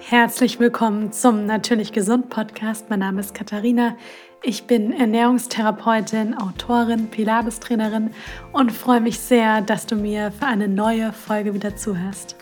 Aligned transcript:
Herzlich 0.00 0.60
willkommen 0.60 1.10
zum 1.10 1.46
Natürlich 1.46 1.92
Gesund 1.92 2.28
Podcast. 2.28 2.90
Mein 2.90 3.00
Name 3.00 3.20
ist 3.20 3.34
Katharina. 3.34 3.96
Ich 4.42 4.64
bin 4.64 4.92
Ernährungstherapeutin, 4.92 6.34
Autorin, 6.34 7.08
Pilates-Trainerin 7.08 8.10
und 8.52 8.70
freue 8.70 9.00
mich 9.00 9.18
sehr, 9.18 9.62
dass 9.62 9.86
du 9.86 9.96
mir 9.96 10.30
für 10.30 10.46
eine 10.46 10.68
neue 10.68 11.12
Folge 11.12 11.54
wieder 11.54 11.76
zuhörst. 11.76 12.36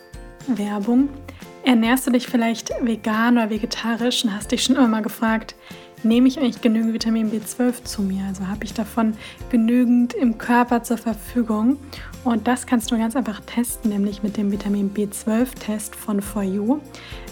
Werbung. 0.47 1.09
Ernährst 1.65 2.07
du 2.07 2.11
dich 2.11 2.27
vielleicht 2.27 2.71
vegan 2.83 3.39
oder 3.39 3.49
vegetarisch 3.49 4.25
und 4.25 4.35
hast 4.35 4.53
dich 4.53 4.65
schon 4.65 4.77
immer 4.77 4.89
mal 4.89 5.03
gefragt, 5.03 5.55
nehme 6.03 6.29
ich 6.29 6.39
eigentlich 6.39 6.61
genügend 6.61 6.93
Vitamin 6.93 7.31
B12 7.31 7.85
zu 7.85 8.03
mir? 8.03 8.25
Also 8.29 8.47
habe 8.47 8.65
ich 8.65 8.75
davon 8.75 9.17
genügend 9.51 10.13
im 10.13 10.37
Körper 10.37 10.83
zur 10.83 10.99
Verfügung? 10.99 11.79
Und 12.25 12.49
das 12.49 12.67
kannst 12.67 12.91
du 12.91 12.97
ganz 12.97 13.17
einfach 13.17 13.41
testen, 13.41 13.91
nämlich 13.91 14.23
mit 14.23 14.39
dem 14.39 14.51
Vitamin 14.51 14.93
B12-Test 14.95 15.95
von 15.95 16.23
For 16.23 16.43
You. 16.43 16.81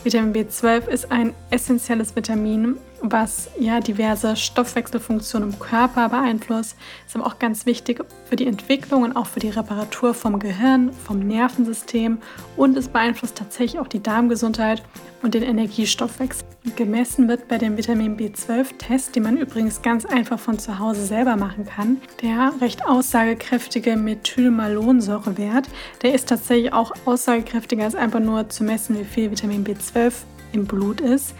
Vitamin 0.05 0.35
B12 0.35 0.87
ist 0.89 1.11
ein 1.11 1.33
essentielles 1.51 2.15
Vitamin, 2.15 2.77
was 3.03 3.51
ja 3.59 3.81
diverse 3.81 4.37
Stoffwechselfunktionen 4.37 5.51
im 5.51 5.59
Körper 5.59 6.09
beeinflusst. 6.09 6.77
Ist 7.07 7.17
aber 7.17 7.27
auch 7.27 7.39
ganz 7.39 7.67
wichtig 7.67 8.05
für 8.25 8.37
die 8.37 8.47
Entwicklung 8.47 9.03
und 9.03 9.17
auch 9.17 9.27
für 9.27 9.41
die 9.41 9.51
Reparatur 9.51 10.15
vom 10.15 10.39
Gehirn, 10.39 10.93
vom 10.93 11.19
Nervensystem 11.19 12.19
und 12.57 12.77
es 12.77 12.89
beeinflusst 12.89 13.37
tatsächlich 13.37 13.81
auch 13.81 13.89
die 13.89 14.03
Darmgesundheit 14.03 14.83
und 15.23 15.35
den 15.35 15.43
Energiestoffwechsel. 15.43 16.47
Gemessen 16.77 17.29
wird 17.29 17.49
bei 17.49 17.59
dem 17.59 17.77
Vitamin 17.77 18.17
B12-Test, 18.17 19.17
den 19.17 19.25
man 19.25 19.37
übrigens 19.37 19.83
ganz 19.83 20.05
einfach 20.05 20.39
von 20.39 20.61
zu 20.61 20.79
Hause 20.79 21.05
selber 21.05 21.37
machen 21.37 21.65
kann, 21.65 22.01
der 22.23 22.53
recht 22.61 22.87
aussagekräftige 22.87 23.97
Methylmalonsäurewert. 23.97 25.69
Der 26.03 26.15
ist 26.15 26.29
tatsächlich 26.29 26.73
auch 26.73 26.93
aussagekräftiger 27.05 27.85
als 27.85 27.97
einfach 27.97 28.21
nur 28.21 28.49
zu 28.49 28.63
messen, 28.63 28.99
wie 28.99 29.05
viel 29.05 29.31
Vitamin 29.33 29.65
B12 29.65 30.13
im 30.53 30.67
Blut 30.67 31.01
ist. 31.01 31.35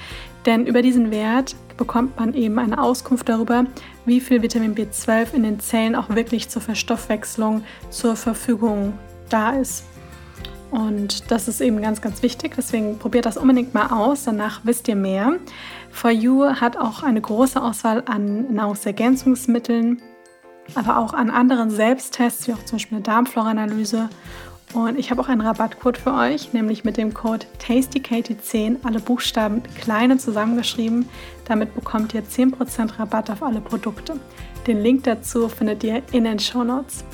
Denn 0.47 0.67
über 0.67 0.83
diesen 0.83 1.11
Wert 1.11 1.55
bekommt 1.77 2.19
man 2.19 2.35
eben 2.35 2.59
eine 2.59 2.83
Auskunft 2.83 3.29
darüber, 3.29 3.65
wie 4.05 4.21
viel 4.21 4.43
Vitamin 4.43 4.75
B12 4.75 5.35
in 5.35 5.43
den 5.43 5.61
Zellen 5.61 5.95
auch 5.95 6.11
wirklich 6.11 6.49
zur 6.49 6.63
Verstoffwechslung 6.63 7.65
zur 7.91 8.17
Verfügung 8.17 8.95
da 9.29 9.51
ist. 9.51 9.85
Und 10.73 11.31
das 11.31 11.49
ist 11.49 11.61
eben 11.61 11.83
ganz, 11.83 12.01
ganz 12.01 12.23
wichtig. 12.23 12.55
Deswegen 12.57 12.99
probiert 12.99 13.27
das 13.27 13.37
unbedingt 13.37 13.75
mal 13.75 13.89
aus. 13.89 14.25
Danach 14.25 14.61
wisst 14.65 14.89
ihr 14.89 14.97
mehr. 14.97 15.35
For 15.91 16.11
You 16.11 16.47
hat 16.47 16.79
auch 16.79 17.03
eine 17.03 17.21
große 17.21 17.63
Auswahl 17.63 18.03
an 18.07 18.55
Nahrungsergänzungsmitteln, 18.55 20.01
aber 20.75 20.97
auch 20.97 21.13
an 21.13 21.29
anderen 21.29 21.71
Selbsttests, 21.71 22.49
wie 22.49 22.55
auch 22.55 22.65
zum 22.65 22.77
Beispiel 22.77 22.97
eine 22.97 23.03
Darmflora-Analyse 23.03 24.09
und 24.75 24.99
ich 24.99 25.11
habe 25.11 25.21
auch 25.21 25.29
einen 25.29 25.41
Rabattcode 25.41 25.99
für 25.99 26.15
euch, 26.15 26.53
nämlich 26.53 26.85
mit 26.85 26.97
dem 26.97 27.13
Code 27.13 27.47
TastyKatie10, 27.61 28.77
alle 28.85 29.01
Buchstaben 29.01 29.63
kleine 29.81 30.17
zusammengeschrieben. 30.17 31.09
Damit 31.45 31.75
bekommt 31.75 32.15
ihr 32.15 32.23
10% 32.23 32.99
Rabatt 32.99 33.31
auf 33.31 33.43
alle 33.43 33.61
Produkte. 33.61 34.15
Den 34.67 34.83
Link 34.83 35.05
dazu 35.05 35.49
findet 35.49 35.85
ihr 35.85 36.03
in 36.13 36.25
den 36.25 36.39
Show 36.39 36.65
Notes. 36.65 37.05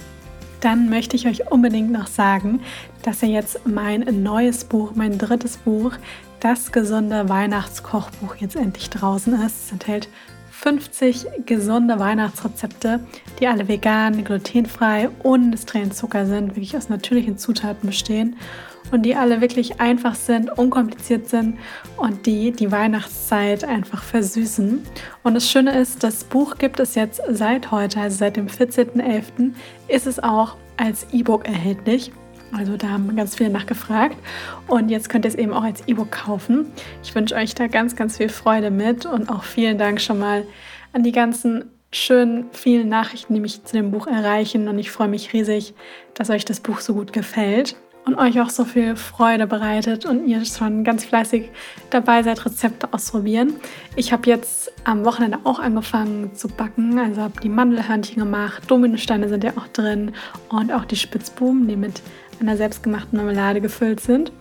Dann 0.60 0.88
möchte 0.88 1.16
ich 1.16 1.26
euch 1.26 1.50
unbedingt 1.50 1.90
noch 1.90 2.06
sagen, 2.06 2.60
dass 3.02 3.22
ja 3.22 3.28
jetzt 3.28 3.66
mein 3.66 4.22
neues 4.22 4.64
Buch, 4.64 4.92
mein 4.94 5.18
drittes 5.18 5.56
Buch, 5.56 5.92
das 6.40 6.72
gesunde 6.72 7.28
Weihnachtskochbuch 7.28 8.36
jetzt 8.36 8.56
endlich 8.56 8.90
draußen 8.90 9.34
ist. 9.34 9.66
Es 9.66 9.72
enthält 9.72 10.08
50 10.60 11.46
gesunde 11.46 12.00
Weihnachtsrezepte, 12.00 12.98
die 13.38 13.46
alle 13.46 13.68
vegan, 13.68 14.24
glutenfrei, 14.24 15.08
ohne 15.22 15.44
industriellen 15.44 15.92
Zucker 15.92 16.26
sind, 16.26 16.56
wirklich 16.56 16.76
aus 16.76 16.88
natürlichen 16.88 17.38
Zutaten 17.38 17.88
bestehen 17.88 18.36
und 18.90 19.02
die 19.02 19.14
alle 19.14 19.40
wirklich 19.40 19.80
einfach 19.80 20.16
sind, 20.16 20.50
unkompliziert 20.58 21.28
sind 21.28 21.58
und 21.96 22.26
die 22.26 22.50
die 22.50 22.72
Weihnachtszeit 22.72 23.62
einfach 23.62 24.02
versüßen. 24.02 24.82
Und 25.22 25.34
das 25.34 25.48
Schöne 25.48 25.78
ist, 25.78 26.02
das 26.02 26.24
Buch 26.24 26.58
gibt 26.58 26.80
es 26.80 26.96
jetzt 26.96 27.22
seit 27.30 27.70
heute, 27.70 28.00
also 28.00 28.16
seit 28.16 28.36
dem 28.36 28.48
14.11., 28.48 29.52
ist 29.86 30.08
es 30.08 30.18
auch 30.18 30.56
als 30.76 31.06
E-Book 31.12 31.46
erhältlich. 31.46 32.10
Also 32.52 32.76
da 32.76 32.88
haben 32.88 33.14
ganz 33.14 33.36
viele 33.36 33.50
nachgefragt 33.50 34.16
und 34.66 34.88
jetzt 34.88 35.10
könnt 35.10 35.24
ihr 35.24 35.30
es 35.30 35.34
eben 35.34 35.52
auch 35.52 35.62
als 35.62 35.86
E-Book 35.86 36.10
kaufen. 36.10 36.66
Ich 37.02 37.14
wünsche 37.14 37.34
euch 37.34 37.54
da 37.54 37.66
ganz, 37.66 37.94
ganz 37.94 38.16
viel 38.16 38.28
Freude 38.28 38.70
mit 38.70 39.06
und 39.06 39.28
auch 39.28 39.44
vielen 39.44 39.78
Dank 39.78 40.00
schon 40.00 40.18
mal 40.18 40.44
an 40.92 41.02
die 41.02 41.12
ganzen 41.12 41.64
schönen, 41.92 42.46
vielen 42.52 42.88
Nachrichten, 42.88 43.34
die 43.34 43.40
mich 43.40 43.64
zu 43.64 43.74
dem 43.74 43.90
Buch 43.90 44.06
erreichen 44.06 44.68
und 44.68 44.78
ich 44.78 44.90
freue 44.90 45.08
mich 45.08 45.32
riesig, 45.32 45.74
dass 46.14 46.30
euch 46.30 46.44
das 46.44 46.60
Buch 46.60 46.80
so 46.80 46.94
gut 46.94 47.12
gefällt 47.12 47.76
und 48.08 48.16
euch 48.16 48.40
auch 48.40 48.48
so 48.48 48.64
viel 48.64 48.96
Freude 48.96 49.46
bereitet 49.46 50.06
und 50.06 50.26
ihr 50.26 50.42
schon 50.44 50.82
ganz 50.82 51.04
fleißig 51.04 51.50
dabei 51.90 52.22
seid, 52.22 52.44
Rezepte 52.44 52.92
ausprobieren. 52.92 53.54
Ich 53.96 54.12
habe 54.12 54.28
jetzt 54.28 54.72
am 54.84 55.04
Wochenende 55.04 55.38
auch 55.44 55.58
angefangen 55.58 56.34
zu 56.34 56.48
backen, 56.48 56.98
also 56.98 57.20
habe 57.20 57.40
die 57.42 57.50
Mandelhörnchen 57.50 58.16
gemacht, 58.16 58.62
Dominosteine 58.66 59.28
sind 59.28 59.44
ja 59.44 59.52
auch 59.56 59.68
drin 59.68 60.12
und 60.48 60.72
auch 60.72 60.86
die 60.86 60.96
Spitzbuben, 60.96 61.68
die 61.68 61.76
mit 61.76 62.02
einer 62.40 62.56
selbstgemachten 62.56 63.16
Marmelade 63.16 63.60
gefüllt 63.60 64.00
sind. 64.00 64.32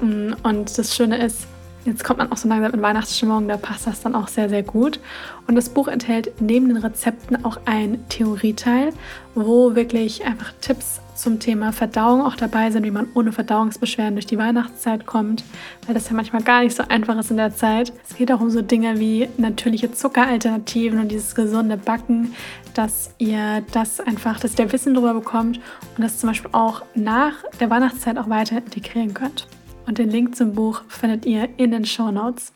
Mm, 0.00 0.32
und 0.42 0.78
das 0.78 0.94
Schöne 0.94 1.24
ist, 1.24 1.46
jetzt 1.84 2.04
kommt 2.04 2.18
man 2.18 2.30
auch 2.32 2.36
so 2.36 2.48
langsam 2.48 2.72
in 2.72 2.82
Weihnachtsstimmung, 2.82 3.48
da 3.48 3.56
passt 3.56 3.86
das 3.86 4.02
dann 4.02 4.14
auch 4.14 4.28
sehr, 4.28 4.48
sehr 4.48 4.62
gut. 4.62 5.00
Und 5.46 5.54
das 5.54 5.68
Buch 5.68 5.88
enthält 5.88 6.40
neben 6.40 6.68
den 6.68 6.76
Rezepten 6.78 7.44
auch 7.44 7.58
ein 7.64 8.06
Theorieteil, 8.08 8.92
wo 9.34 9.74
wirklich 9.74 10.24
einfach 10.24 10.52
Tipps 10.60 11.00
zum 11.20 11.38
Thema 11.38 11.72
Verdauung 11.72 12.22
auch 12.22 12.36
dabei 12.36 12.70
sind, 12.70 12.84
wie 12.84 12.90
man 12.90 13.08
ohne 13.14 13.32
Verdauungsbeschwerden 13.32 14.14
durch 14.14 14.26
die 14.26 14.38
Weihnachtszeit 14.38 15.06
kommt, 15.06 15.44
weil 15.86 15.94
das 15.94 16.08
ja 16.08 16.14
manchmal 16.14 16.42
gar 16.42 16.62
nicht 16.62 16.76
so 16.76 16.82
einfach 16.88 17.18
ist 17.18 17.30
in 17.30 17.36
der 17.36 17.54
Zeit. 17.54 17.92
Es 18.08 18.16
geht 18.16 18.32
auch 18.32 18.40
um 18.40 18.50
so 18.50 18.62
Dinge 18.62 18.98
wie 18.98 19.28
natürliche 19.36 19.92
Zuckeralternativen 19.92 20.98
und 20.98 21.08
dieses 21.08 21.34
gesunde 21.34 21.76
Backen, 21.76 22.34
dass 22.74 23.14
ihr 23.18 23.62
das 23.72 24.00
einfach, 24.00 24.40
dass 24.40 24.58
ihr 24.58 24.72
Wissen 24.72 24.94
darüber 24.94 25.14
bekommt 25.14 25.60
und 25.96 26.02
das 26.02 26.18
zum 26.18 26.30
Beispiel 26.30 26.50
auch 26.52 26.82
nach 26.94 27.34
der 27.60 27.70
Weihnachtszeit 27.70 28.18
auch 28.18 28.28
weiter 28.28 28.58
integrieren 28.58 29.14
könnt. 29.14 29.46
Und 29.86 29.98
den 29.98 30.10
Link 30.10 30.36
zum 30.36 30.54
Buch 30.54 30.82
findet 30.88 31.26
ihr 31.26 31.48
in 31.56 31.72
den 31.72 31.84
Show 31.84 32.10
Notes. 32.10 32.52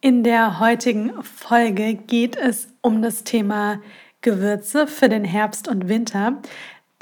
In 0.00 0.22
der 0.22 0.60
heutigen 0.60 1.22
Folge 1.22 1.94
geht 1.94 2.36
es 2.36 2.68
um 2.82 3.00
das 3.00 3.24
Thema 3.24 3.80
Gewürze 4.24 4.86
für 4.86 5.08
den 5.08 5.24
Herbst 5.24 5.68
und 5.68 5.88
Winter. 5.88 6.40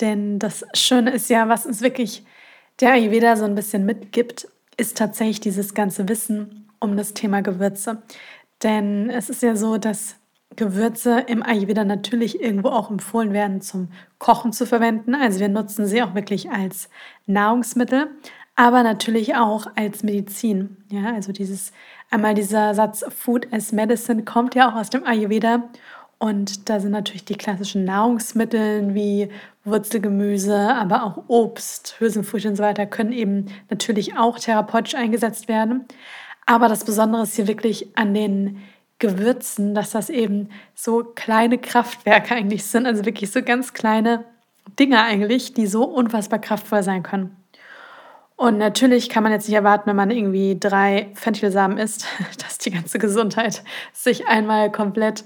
Denn 0.03 0.39
das 0.41 0.67
Schöne 0.75 1.13
ist 1.13 1.31
ja, 1.31 1.49
was 1.49 1.65
uns 1.65 1.81
wirklich 1.81 2.25
der 2.81 2.93
Ayurveda 2.93 3.37
so 3.37 3.45
ein 3.45 3.55
bisschen 3.55 3.87
mitgibt, 3.87 4.49
ist 4.77 4.99
tatsächlich 4.99 5.41
dieses 5.41 5.75
ganze 5.75 6.09
Wissen 6.09 6.69
um 6.81 6.97
das 6.97 7.15
Thema 7.15 7.41
Gewürze. 7.41 8.03
Denn 8.63 9.09
es 9.11 9.31
ist 9.31 9.43
ja 9.43 9.55
so, 9.55 9.79
dass 9.79 10.17
Gewürze 10.57 11.21
im 11.29 11.43
Ayurveda 11.43 11.85
natürlich 11.85 12.41
irgendwo 12.41 12.69
auch 12.69 12.91
empfohlen 12.91 13.33
werden, 13.33 13.61
zum 13.61 13.89
Kochen 14.19 14.53
zu 14.53 14.67
verwenden. 14.67 15.15
Also 15.15 15.39
wir 15.39 15.49
nutzen 15.49 15.87
sie 15.87 16.03
auch 16.03 16.15
wirklich 16.15 16.51
als 16.51 16.89
Nahrungsmittel, 17.27 18.11
aber 18.57 18.83
natürlich 18.83 19.37
auch 19.37 19.67
als 19.77 20.03
Medizin. 20.03 20.79
Ja, 20.91 21.15
also 21.15 21.33
dieses 21.33 21.73
einmal 22.11 22.34
dieser 22.34 22.75
Satz 22.75 23.05
Food 23.09 23.53
as 23.53 23.71
Medicine 23.71 24.25
kommt 24.25 24.57
ja 24.57 24.69
auch 24.69 24.75
aus 24.75 24.91
dem 24.91 25.05
Ayurveda 25.05 25.71
und 26.22 26.69
da 26.71 26.78
sind 26.78 26.93
natürlich 26.93 27.25
die 27.25 27.34
klassischen 27.34 27.83
Nahrungsmittel 27.83 28.94
wie 28.94 29.28
Wurzelgemüse, 29.65 30.56
aber 30.56 31.03
auch 31.03 31.25
Obst, 31.27 31.97
Hülsenfrüchte 31.99 32.49
und 32.49 32.55
so 32.55 32.62
weiter 32.62 32.87
können 32.87 33.10
eben 33.12 33.47
natürlich 33.71 34.16
auch 34.16 34.38
therapeutisch 34.38 34.94
eingesetzt 34.94 35.49
werden. 35.49 35.84
Aber 36.47 36.69
das 36.69 36.84
Besondere 36.84 37.25
ist 37.25 37.34
hier 37.34 37.49
wirklich 37.49 37.99
an 37.99 38.15
den 38.15 38.62
Gewürzen, 39.00 39.75
dass 39.75 39.91
das 39.91 40.10
eben 40.10 40.50
so 40.77 41.03
kleine 41.03 41.59
Kraftwerke 41.59 42.37
eigentlich 42.37 42.66
sind, 42.66 42.87
also 42.87 43.04
wirklich 43.04 43.33
so 43.33 43.43
ganz 43.43 43.72
kleine 43.72 44.25
Dinge 44.78 45.03
eigentlich, 45.03 45.54
die 45.54 45.66
so 45.66 45.83
unfassbar 45.83 46.39
kraftvoll 46.39 46.84
sein 46.84 47.03
können. 47.03 47.37
Und 48.37 48.59
natürlich 48.59 49.09
kann 49.09 49.25
man 49.25 49.33
jetzt 49.33 49.49
nicht 49.49 49.56
erwarten, 49.56 49.91
wenn 49.91 49.97
man 49.97 50.12
irgendwie 50.12 50.56
drei 50.59 51.10
Fenchelsamen 51.15 51.78
isst, 51.78 52.07
dass 52.39 52.59
die 52.59 52.71
ganze 52.71 53.01
Gesundheit 53.01 53.65
sich 53.92 54.28
einmal 54.28 54.71
komplett 54.71 55.24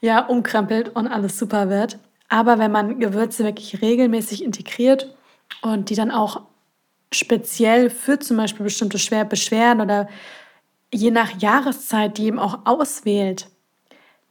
ja, 0.00 0.20
umkrempelt 0.26 0.94
und 0.94 1.06
alles 1.06 1.38
super 1.38 1.68
wird. 1.68 1.98
Aber 2.28 2.58
wenn 2.58 2.72
man 2.72 2.98
Gewürze 2.98 3.44
wirklich 3.44 3.80
regelmäßig 3.82 4.44
integriert 4.44 5.14
und 5.62 5.90
die 5.90 5.94
dann 5.94 6.10
auch 6.10 6.42
speziell 7.12 7.90
für 7.90 8.18
zum 8.18 8.36
Beispiel 8.36 8.64
bestimmte 8.64 8.98
Schwer 8.98 9.24
Beschwerden 9.24 9.80
oder 9.80 10.08
je 10.92 11.10
nach 11.10 11.40
Jahreszeit 11.40 12.18
die 12.18 12.26
eben 12.26 12.38
auch 12.38 12.60
auswählt, 12.64 13.48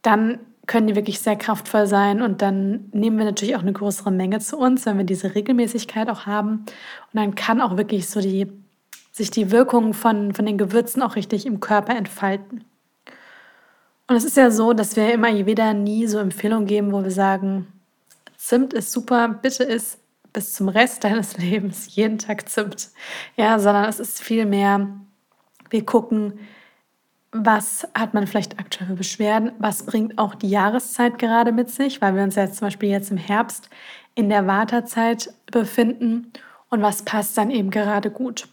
dann 0.02 0.38
können 0.66 0.88
die 0.88 0.96
wirklich 0.96 1.20
sehr 1.20 1.36
kraftvoll 1.36 1.86
sein 1.86 2.22
und 2.22 2.42
dann 2.42 2.88
nehmen 2.92 3.18
wir 3.18 3.24
natürlich 3.24 3.56
auch 3.56 3.62
eine 3.62 3.72
größere 3.72 4.10
Menge 4.10 4.40
zu 4.40 4.58
uns, 4.58 4.84
wenn 4.84 4.98
wir 4.98 5.04
diese 5.04 5.34
Regelmäßigkeit 5.34 6.08
auch 6.10 6.26
haben. 6.26 6.64
Und 7.12 7.14
dann 7.14 7.34
kann 7.34 7.60
auch 7.60 7.76
wirklich 7.76 8.08
so 8.08 8.20
die, 8.20 8.48
sich 9.12 9.30
die 9.30 9.52
Wirkung 9.52 9.94
von, 9.94 10.34
von 10.34 10.44
den 10.44 10.58
Gewürzen 10.58 11.02
auch 11.02 11.14
richtig 11.14 11.46
im 11.46 11.60
Körper 11.60 11.94
entfalten. 11.94 12.64
Und 14.08 14.16
es 14.16 14.24
ist 14.24 14.36
ja 14.36 14.50
so, 14.50 14.72
dass 14.72 14.94
wir 14.96 15.12
immer 15.12 15.28
Ayurveda 15.28 15.74
nie 15.74 16.06
so 16.06 16.18
Empfehlungen 16.18 16.66
geben, 16.66 16.92
wo 16.92 17.02
wir 17.02 17.10
sagen, 17.10 17.66
Zimt 18.36 18.72
ist 18.72 18.92
super, 18.92 19.28
bitte 19.28 19.64
isst 19.64 19.98
bis 20.32 20.54
zum 20.54 20.68
Rest 20.68 21.02
deines 21.02 21.36
Lebens 21.38 21.94
jeden 21.94 22.18
Tag 22.18 22.48
Zimt. 22.48 22.90
Ja, 23.36 23.58
sondern 23.58 23.86
es 23.86 23.98
ist 23.98 24.22
vielmehr 24.22 24.88
Wir 25.70 25.84
gucken, 25.84 26.38
was 27.32 27.88
hat 27.94 28.14
man 28.14 28.26
vielleicht 28.26 28.58
aktuell 28.58 28.88
für 28.88 28.94
Beschwerden, 28.94 29.52
was 29.58 29.84
bringt 29.84 30.18
auch 30.18 30.34
die 30.34 30.48
Jahreszeit 30.48 31.18
gerade 31.18 31.52
mit 31.52 31.70
sich, 31.70 32.00
weil 32.00 32.14
wir 32.14 32.22
uns 32.22 32.36
jetzt 32.36 32.58
zum 32.58 32.66
Beispiel 32.66 32.90
jetzt 32.90 33.10
im 33.10 33.16
Herbst 33.16 33.68
in 34.14 34.28
der 34.28 34.46
Wartezeit 34.46 35.32
befinden 35.50 36.32
und 36.70 36.82
was 36.82 37.02
passt 37.02 37.36
dann 37.36 37.50
eben 37.50 37.70
gerade 37.70 38.10
gut. 38.10 38.48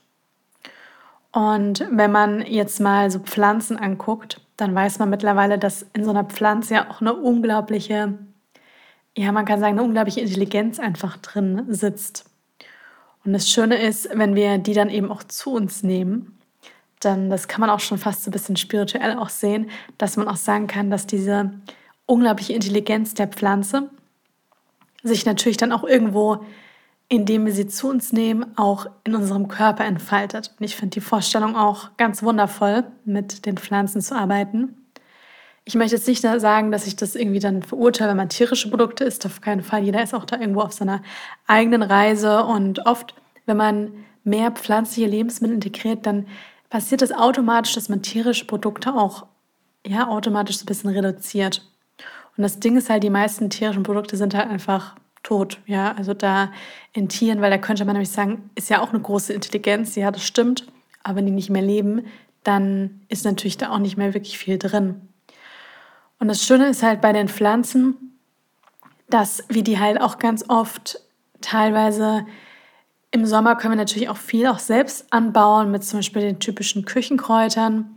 Und 1.31 1.87
wenn 1.91 2.11
man 2.11 2.41
jetzt 2.41 2.79
mal 2.79 3.09
so 3.09 3.19
Pflanzen 3.19 3.77
anguckt, 3.77 4.39
dann 4.57 4.75
weiß 4.75 4.99
man 4.99 5.09
mittlerweile, 5.09 5.57
dass 5.57 5.85
in 5.93 6.03
so 6.03 6.11
einer 6.11 6.25
Pflanze 6.25 6.75
ja 6.75 6.89
auch 6.89 7.01
eine 7.01 7.13
unglaubliche, 7.13 8.17
ja, 9.17 9.31
man 9.31 9.45
kann 9.45 9.59
sagen, 9.59 9.73
eine 9.73 9.83
unglaubliche 9.83 10.21
Intelligenz 10.21 10.79
einfach 10.79 11.17
drin 11.17 11.65
sitzt. 11.69 12.25
Und 13.25 13.33
das 13.33 13.49
Schöne 13.49 13.81
ist, 13.81 14.09
wenn 14.13 14.35
wir 14.35 14.57
die 14.57 14.73
dann 14.73 14.89
eben 14.89 15.11
auch 15.11 15.23
zu 15.23 15.53
uns 15.53 15.83
nehmen, 15.83 16.37
dann, 16.99 17.29
das 17.29 17.47
kann 17.47 17.61
man 17.61 17.69
auch 17.69 17.79
schon 17.79 17.97
fast 17.97 18.23
so 18.23 18.29
ein 18.29 18.33
bisschen 18.33 18.57
spirituell 18.57 19.17
auch 19.17 19.29
sehen, 19.29 19.69
dass 19.97 20.17
man 20.17 20.27
auch 20.27 20.35
sagen 20.35 20.67
kann, 20.67 20.89
dass 20.89 21.07
diese 21.07 21.51
unglaubliche 22.05 22.53
Intelligenz 22.53 23.13
der 23.13 23.27
Pflanze 23.27 23.89
sich 25.03 25.25
natürlich 25.25 25.57
dann 25.57 25.71
auch 25.71 25.83
irgendwo 25.83 26.45
indem 27.09 27.45
wir 27.45 27.53
sie 27.53 27.67
zu 27.67 27.89
uns 27.89 28.11
nehmen, 28.11 28.57
auch 28.57 28.87
in 29.03 29.15
unserem 29.15 29.47
Körper 29.47 29.85
entfaltet. 29.85 30.53
Und 30.59 30.65
ich 30.65 30.75
finde 30.75 30.95
die 30.95 31.01
Vorstellung 31.01 31.55
auch 31.55 31.95
ganz 31.97 32.23
wundervoll, 32.23 32.85
mit 33.05 33.45
den 33.45 33.57
Pflanzen 33.57 34.01
zu 34.01 34.15
arbeiten. 34.15 34.77
Ich 35.65 35.75
möchte 35.75 35.95
jetzt 35.95 36.07
nicht 36.07 36.21
sagen, 36.21 36.71
dass 36.71 36.87
ich 36.87 36.95
das 36.95 37.15
irgendwie 37.15 37.39
dann 37.39 37.63
verurteile, 37.63 38.09
wenn 38.09 38.17
man 38.17 38.29
tierische 38.29 38.69
Produkte 38.69 39.03
isst. 39.05 39.25
Auf 39.25 39.41
keinen 39.41 39.61
Fall. 39.61 39.83
Jeder 39.83 40.03
ist 40.03 40.13
auch 40.13 40.25
da 40.25 40.39
irgendwo 40.39 40.61
auf 40.61 40.73
seiner 40.73 41.01
eigenen 41.47 41.83
Reise. 41.83 42.43
Und 42.43 42.85
oft, 42.85 43.13
wenn 43.45 43.57
man 43.57 43.91
mehr 44.23 44.51
pflanzliche 44.51 45.07
Lebensmittel 45.07 45.55
integriert, 45.55 46.05
dann 46.05 46.27
passiert 46.69 47.01
es 47.01 47.09
das 47.09 47.17
automatisch, 47.17 47.75
dass 47.75 47.87
man 47.87 48.01
tierische 48.01 48.45
Produkte 48.45 48.93
auch 48.93 49.27
ja, 49.85 50.07
automatisch 50.07 50.57
so 50.57 50.63
ein 50.63 50.67
bisschen 50.67 50.89
reduziert. 50.89 51.61
Und 52.35 52.41
das 52.41 52.59
Ding 52.59 52.75
ist 52.77 52.89
halt, 52.89 53.03
die 53.03 53.09
meisten 53.09 53.49
tierischen 53.49 53.83
Produkte 53.83 54.17
sind 54.17 54.33
halt 54.33 54.49
einfach 54.49 54.95
tot. 55.23 55.59
Ja, 55.65 55.93
also 55.93 56.13
da 56.13 56.51
in 56.93 57.09
Tieren, 57.09 57.41
weil 57.41 57.49
da 57.49 57.57
könnte 57.57 57.85
man 57.85 57.93
nämlich 57.93 58.11
sagen, 58.11 58.49
ist 58.55 58.69
ja 58.69 58.81
auch 58.81 58.89
eine 58.89 59.01
große 59.01 59.33
Intelligenz. 59.33 59.95
Ja, 59.95 60.11
das 60.11 60.23
stimmt. 60.23 60.67
Aber 61.01 61.17
wenn 61.17 61.25
die 61.25 61.31
nicht 61.31 61.49
mehr 61.49 61.61
leben, 61.61 62.05
dann 62.43 63.01
ist 63.09 63.25
natürlich 63.25 63.57
da 63.57 63.71
auch 63.71 63.79
nicht 63.79 63.97
mehr 63.97 64.13
wirklich 64.13 64.37
viel 64.37 64.57
drin. 64.57 65.01
Und 66.19 66.27
das 66.27 66.45
Schöne 66.45 66.67
ist 66.67 66.83
halt 66.83 67.01
bei 67.01 67.13
den 67.13 67.27
Pflanzen, 67.27 68.17
dass 69.09 69.43
wir 69.49 69.63
die 69.63 69.79
halt 69.79 69.99
auch 69.99 70.19
ganz 70.19 70.45
oft 70.47 70.99
teilweise 71.41 72.25
im 73.11 73.25
Sommer 73.27 73.55
können 73.55 73.73
wir 73.73 73.77
natürlich 73.77 74.09
auch 74.09 74.17
viel 74.17 74.47
auch 74.47 74.57
selbst 74.57 75.05
anbauen 75.13 75.69
mit 75.69 75.83
zum 75.83 75.99
Beispiel 75.99 76.23
den 76.23 76.39
typischen 76.39 76.83
Küchenkräutern. 76.83 77.95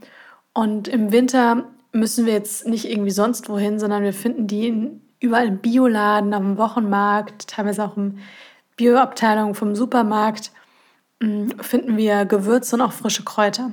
Und 0.52 0.88
im 0.88 1.10
Winter 1.10 1.64
müssen 1.92 2.26
wir 2.26 2.34
jetzt 2.34 2.66
nicht 2.66 2.90
irgendwie 2.90 3.10
sonst 3.10 3.48
wohin, 3.48 3.78
sondern 3.78 4.02
wir 4.02 4.12
finden 4.12 4.46
die 4.46 4.68
in 4.68 5.00
überall 5.20 5.48
im 5.48 5.58
Bioladen, 5.58 6.34
am 6.34 6.58
Wochenmarkt, 6.58 7.48
teilweise 7.48 7.84
auch 7.84 7.96
in 7.96 8.18
Bioabteilung 8.76 9.54
vom 9.54 9.74
Supermarkt 9.74 10.52
mm, 11.20 11.50
finden 11.60 11.96
wir 11.96 12.24
Gewürze 12.24 12.76
und 12.76 12.82
auch 12.82 12.92
frische 12.92 13.24
Kräuter. 13.24 13.72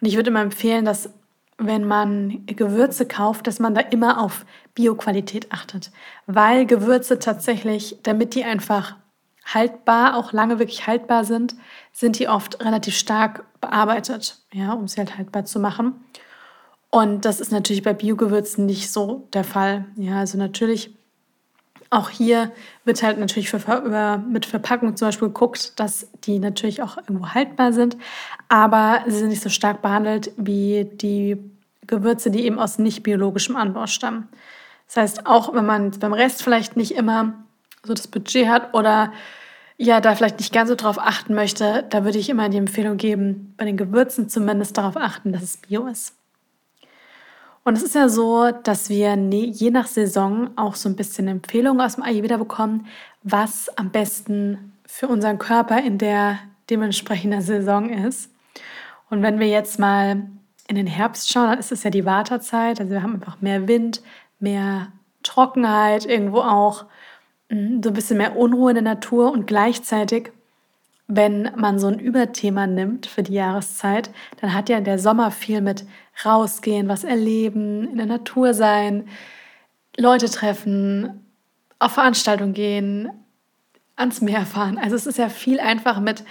Und 0.00 0.08
ich 0.08 0.16
würde 0.16 0.30
immer 0.30 0.40
empfehlen, 0.42 0.84
dass 0.84 1.10
wenn 1.58 1.86
man 1.86 2.44
Gewürze 2.46 3.06
kauft, 3.06 3.46
dass 3.46 3.60
man 3.60 3.74
da 3.74 3.80
immer 3.80 4.20
auf 4.20 4.44
Bioqualität 4.74 5.52
achtet, 5.52 5.92
weil 6.26 6.66
Gewürze 6.66 7.18
tatsächlich, 7.18 7.98
damit 8.02 8.34
die 8.34 8.44
einfach 8.44 8.96
haltbar, 9.44 10.16
auch 10.16 10.32
lange 10.32 10.58
wirklich 10.58 10.86
haltbar 10.86 11.24
sind, 11.24 11.54
sind 11.92 12.18
die 12.18 12.28
oft 12.28 12.64
relativ 12.64 12.96
stark 12.96 13.44
bearbeitet, 13.60 14.38
ja, 14.52 14.72
um 14.72 14.88
sie 14.88 14.98
halt 14.98 15.16
haltbar 15.18 15.44
zu 15.44 15.60
machen. 15.60 16.04
Und 16.94 17.24
das 17.24 17.40
ist 17.40 17.50
natürlich 17.50 17.82
bei 17.82 17.94
Biogewürzen 17.94 18.66
nicht 18.66 18.92
so 18.92 19.26
der 19.32 19.44
Fall. 19.44 19.86
Ja, 19.96 20.18
also 20.18 20.36
natürlich 20.36 20.94
auch 21.88 22.10
hier 22.10 22.52
wird 22.84 23.02
halt 23.02 23.18
natürlich 23.18 23.48
für, 23.48 24.18
mit 24.28 24.44
Verpackung 24.44 24.94
zum 24.94 25.08
Beispiel 25.08 25.28
geguckt, 25.28 25.80
dass 25.80 26.08
die 26.24 26.38
natürlich 26.38 26.82
auch 26.82 26.98
irgendwo 26.98 27.28
haltbar 27.28 27.72
sind, 27.72 27.96
aber 28.50 29.04
sie 29.06 29.16
sind 29.16 29.30
nicht 29.30 29.42
so 29.42 29.48
stark 29.48 29.80
behandelt 29.80 30.32
wie 30.36 30.84
die 30.84 31.38
Gewürze, 31.86 32.30
die 32.30 32.44
eben 32.44 32.58
aus 32.58 32.78
nicht 32.78 33.02
biologischem 33.02 33.56
Anbau 33.56 33.86
stammen. 33.86 34.28
Das 34.86 34.98
heißt, 34.98 35.26
auch 35.26 35.54
wenn 35.54 35.64
man 35.64 35.92
beim 35.92 36.12
Rest 36.12 36.42
vielleicht 36.42 36.76
nicht 36.76 36.94
immer 36.94 37.44
so 37.84 37.94
das 37.94 38.06
Budget 38.06 38.48
hat 38.48 38.74
oder 38.74 39.14
ja, 39.78 40.02
da 40.02 40.14
vielleicht 40.14 40.40
nicht 40.40 40.52
ganz 40.52 40.68
so 40.68 40.74
drauf 40.74 40.98
achten 40.98 41.34
möchte, 41.34 41.86
da 41.88 42.04
würde 42.04 42.18
ich 42.18 42.28
immer 42.28 42.50
die 42.50 42.58
Empfehlung 42.58 42.98
geben, 42.98 43.54
bei 43.56 43.64
den 43.64 43.78
Gewürzen 43.78 44.28
zumindest 44.28 44.76
darauf 44.76 44.98
achten, 44.98 45.32
dass 45.32 45.42
es 45.42 45.56
bio 45.56 45.86
ist. 45.86 46.16
Und 47.64 47.76
es 47.76 47.82
ist 47.82 47.94
ja 47.94 48.08
so, 48.08 48.50
dass 48.50 48.90
wir 48.90 49.16
ne, 49.16 49.46
je 49.46 49.70
nach 49.70 49.86
Saison 49.86 50.50
auch 50.56 50.74
so 50.74 50.88
ein 50.88 50.96
bisschen 50.96 51.28
Empfehlungen 51.28 51.80
aus 51.80 51.94
dem 51.94 52.04
Ayurveda 52.04 52.36
bekommen, 52.36 52.86
was 53.22 53.68
am 53.76 53.90
besten 53.90 54.72
für 54.84 55.08
unseren 55.08 55.38
Körper 55.38 55.80
in 55.80 55.98
der 55.98 56.38
dementsprechenden 56.70 57.40
Saison 57.40 57.88
ist. 57.88 58.30
Und 59.10 59.22
wenn 59.22 59.38
wir 59.38 59.48
jetzt 59.48 59.78
mal 59.78 60.26
in 60.66 60.76
den 60.76 60.86
Herbst 60.86 61.30
schauen, 61.30 61.50
dann 61.50 61.58
ist 61.58 61.70
es 61.70 61.84
ja 61.84 61.90
die 61.90 62.04
Wartezeit. 62.04 62.80
Also 62.80 62.90
wir 62.90 63.02
haben 63.02 63.14
einfach 63.14 63.40
mehr 63.40 63.68
Wind, 63.68 64.02
mehr 64.40 64.88
Trockenheit, 65.22 66.04
irgendwo 66.04 66.40
auch 66.40 66.86
hm, 67.48 67.82
so 67.82 67.90
ein 67.90 67.94
bisschen 67.94 68.18
mehr 68.18 68.36
Unruhe 68.36 68.70
in 68.70 68.76
der 68.76 68.94
Natur 68.94 69.30
und 69.30 69.46
gleichzeitig 69.46 70.32
wenn 71.14 71.50
man 71.56 71.78
so 71.78 71.88
ein 71.88 71.98
Überthema 71.98 72.66
nimmt 72.66 73.06
für 73.06 73.22
die 73.22 73.34
Jahreszeit, 73.34 74.10
dann 74.40 74.54
hat 74.54 74.68
ja 74.68 74.80
der 74.80 74.98
Sommer 74.98 75.30
viel 75.30 75.60
mit 75.60 75.84
rausgehen, 76.24 76.88
was 76.88 77.04
erleben, 77.04 77.88
in 77.88 77.96
der 77.96 78.06
Natur 78.06 78.54
sein, 78.54 79.08
Leute 79.96 80.30
treffen, 80.30 81.26
auf 81.78 81.92
Veranstaltungen 81.92 82.54
gehen, 82.54 83.10
ans 83.96 84.20
Meer 84.20 84.46
fahren. 84.46 84.78
Also 84.78 84.96
es 84.96 85.06
ist 85.06 85.18
ja 85.18 85.28
viel 85.28 85.60
einfacher 85.60 86.00
mit 86.00 86.24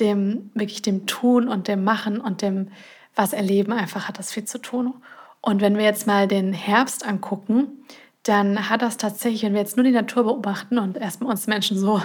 dem 0.00 0.50
wirklich 0.54 0.82
dem 0.82 1.06
Tun 1.06 1.48
und 1.48 1.68
dem 1.68 1.84
Machen 1.84 2.20
und 2.20 2.42
dem 2.42 2.70
was 3.14 3.32
erleben 3.32 3.72
einfach 3.72 4.08
hat 4.08 4.18
das 4.18 4.32
viel 4.32 4.44
zu 4.44 4.58
tun. 4.58 4.94
Und 5.40 5.60
wenn 5.60 5.76
wir 5.76 5.84
jetzt 5.84 6.06
mal 6.06 6.28
den 6.28 6.52
Herbst 6.52 7.06
angucken, 7.06 7.84
dann 8.22 8.70
hat 8.70 8.82
das 8.82 8.96
tatsächlich, 8.96 9.42
wenn 9.42 9.54
wir 9.54 9.60
jetzt 9.60 9.76
nur 9.76 9.84
die 9.84 9.90
Natur 9.90 10.24
beobachten 10.24 10.78
und 10.78 10.96
erstmal 10.96 11.30
uns 11.30 11.46
Menschen 11.46 11.76
so 11.76 12.00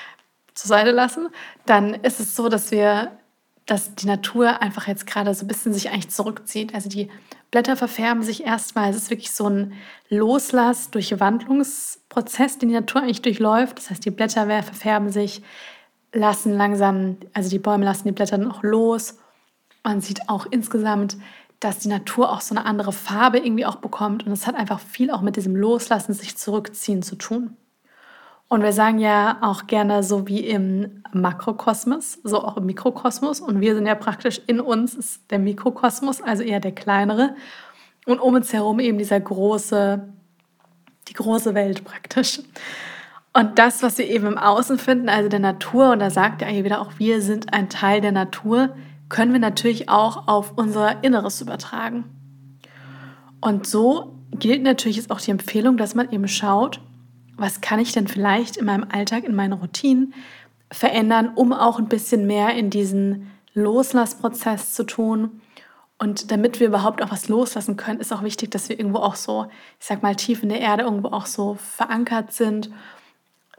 zur 0.54 0.68
Seite 0.68 0.92
lassen, 0.92 1.28
dann 1.66 1.94
ist 1.94 2.20
es 2.20 2.36
so, 2.36 2.48
dass 2.48 2.70
wir, 2.70 3.18
dass 3.66 3.96
die 3.96 4.06
Natur 4.06 4.62
einfach 4.62 4.86
jetzt 4.86 5.06
gerade 5.06 5.34
so 5.34 5.44
ein 5.44 5.48
bisschen 5.48 5.74
sich 5.74 5.90
eigentlich 5.90 6.08
zurückzieht. 6.08 6.74
Also 6.74 6.88
die 6.88 7.10
Blätter 7.50 7.76
verfärben 7.76 8.22
sich 8.22 8.44
erstmal. 8.44 8.90
Es 8.90 8.96
ist 8.96 9.10
wirklich 9.10 9.32
so 9.32 9.48
ein 9.48 9.72
Loslass, 10.08 10.90
Durchwandlungsprozess, 10.92 12.58
den 12.58 12.68
die 12.68 12.76
Natur 12.76 13.02
eigentlich 13.02 13.22
durchläuft. 13.22 13.78
Das 13.78 13.90
heißt, 13.90 14.04
die 14.04 14.10
Blätter 14.10 14.46
verfärben 14.62 15.10
sich, 15.10 15.42
lassen 16.12 16.52
langsam, 16.52 17.16
also 17.32 17.50
die 17.50 17.58
Bäume 17.58 17.84
lassen 17.84 18.04
die 18.04 18.12
Blätter 18.12 18.38
auch 18.48 18.62
los. 18.62 19.18
Man 19.82 20.00
sieht 20.00 20.28
auch 20.28 20.46
insgesamt, 20.50 21.16
dass 21.58 21.80
die 21.80 21.88
Natur 21.88 22.30
auch 22.30 22.42
so 22.42 22.54
eine 22.54 22.66
andere 22.66 22.92
Farbe 22.92 23.38
irgendwie 23.38 23.66
auch 23.66 23.76
bekommt. 23.76 24.26
Und 24.26 24.32
es 24.32 24.46
hat 24.46 24.54
einfach 24.54 24.78
viel 24.78 25.10
auch 25.10 25.22
mit 25.22 25.36
diesem 25.36 25.56
Loslassen, 25.56 26.12
sich 26.12 26.36
zurückziehen 26.36 27.02
zu 27.02 27.16
tun. 27.16 27.56
Und 28.48 28.62
wir 28.62 28.72
sagen 28.72 28.98
ja 29.00 29.38
auch 29.40 29.66
gerne 29.66 30.04
so 30.04 30.28
wie 30.28 30.40
im 30.40 31.02
Makrokosmos, 31.12 32.18
so 32.22 32.44
auch 32.44 32.56
im 32.56 32.66
Mikrokosmos. 32.66 33.40
Und 33.40 33.60
wir 33.60 33.74
sind 33.74 33.86
ja 33.86 33.96
praktisch 33.96 34.40
in 34.46 34.60
uns 34.60 34.94
ist 34.94 35.30
der 35.30 35.40
Mikrokosmos, 35.40 36.22
also 36.22 36.44
eher 36.44 36.60
der 36.60 36.72
kleinere. 36.72 37.34
Und 38.06 38.20
um 38.20 38.34
uns 38.34 38.52
herum 38.52 38.78
eben 38.78 38.98
dieser 38.98 39.18
große, 39.18 40.08
die 41.08 41.12
große 41.12 41.54
Welt 41.54 41.84
praktisch. 41.84 42.40
Und 43.32 43.58
das, 43.58 43.82
was 43.82 43.98
wir 43.98 44.08
eben 44.08 44.26
im 44.26 44.38
Außen 44.38 44.78
finden, 44.78 45.08
also 45.08 45.28
der 45.28 45.40
Natur, 45.40 45.90
und 45.90 45.98
da 45.98 46.10
sagt 46.10 46.40
ja 46.40 46.48
wieder 46.64 46.80
auch, 46.80 46.92
wir 46.98 47.20
sind 47.20 47.52
ein 47.52 47.68
Teil 47.68 48.00
der 48.00 48.12
Natur, 48.12 48.76
können 49.08 49.32
wir 49.32 49.40
natürlich 49.40 49.88
auch 49.88 50.28
auf 50.28 50.52
unser 50.56 51.02
Inneres 51.02 51.40
übertragen. 51.40 52.04
Und 53.40 53.66
so 53.66 54.14
gilt 54.30 54.62
natürlich 54.62 54.96
jetzt 54.96 55.10
auch 55.10 55.20
die 55.20 55.32
Empfehlung, 55.32 55.76
dass 55.76 55.94
man 55.94 56.10
eben 56.10 56.28
schaut, 56.28 56.80
was 57.36 57.60
kann 57.60 57.80
ich 57.80 57.92
denn 57.92 58.08
vielleicht 58.08 58.56
in 58.56 58.64
meinem 58.64 58.86
Alltag, 58.90 59.24
in 59.24 59.34
meinen 59.34 59.52
Routinen 59.52 60.14
verändern, 60.72 61.32
um 61.34 61.52
auch 61.52 61.78
ein 61.78 61.88
bisschen 61.88 62.26
mehr 62.26 62.54
in 62.54 62.70
diesen 62.70 63.30
Loslassprozess 63.54 64.72
zu 64.72 64.84
tun. 64.84 65.40
Und 65.98 66.30
damit 66.30 66.60
wir 66.60 66.66
überhaupt 66.66 67.02
auch 67.02 67.10
was 67.10 67.28
loslassen 67.28 67.76
können, 67.76 68.00
ist 68.00 68.12
auch 68.12 68.22
wichtig, 68.22 68.50
dass 68.50 68.68
wir 68.68 68.78
irgendwo 68.78 68.98
auch 68.98 69.14
so, 69.14 69.46
ich 69.80 69.86
sag 69.86 70.02
mal, 70.02 70.14
tief 70.14 70.42
in 70.42 70.50
der 70.50 70.60
Erde 70.60 70.82
irgendwo 70.82 71.08
auch 71.08 71.26
so 71.26 71.54
verankert 71.54 72.32
sind, 72.32 72.70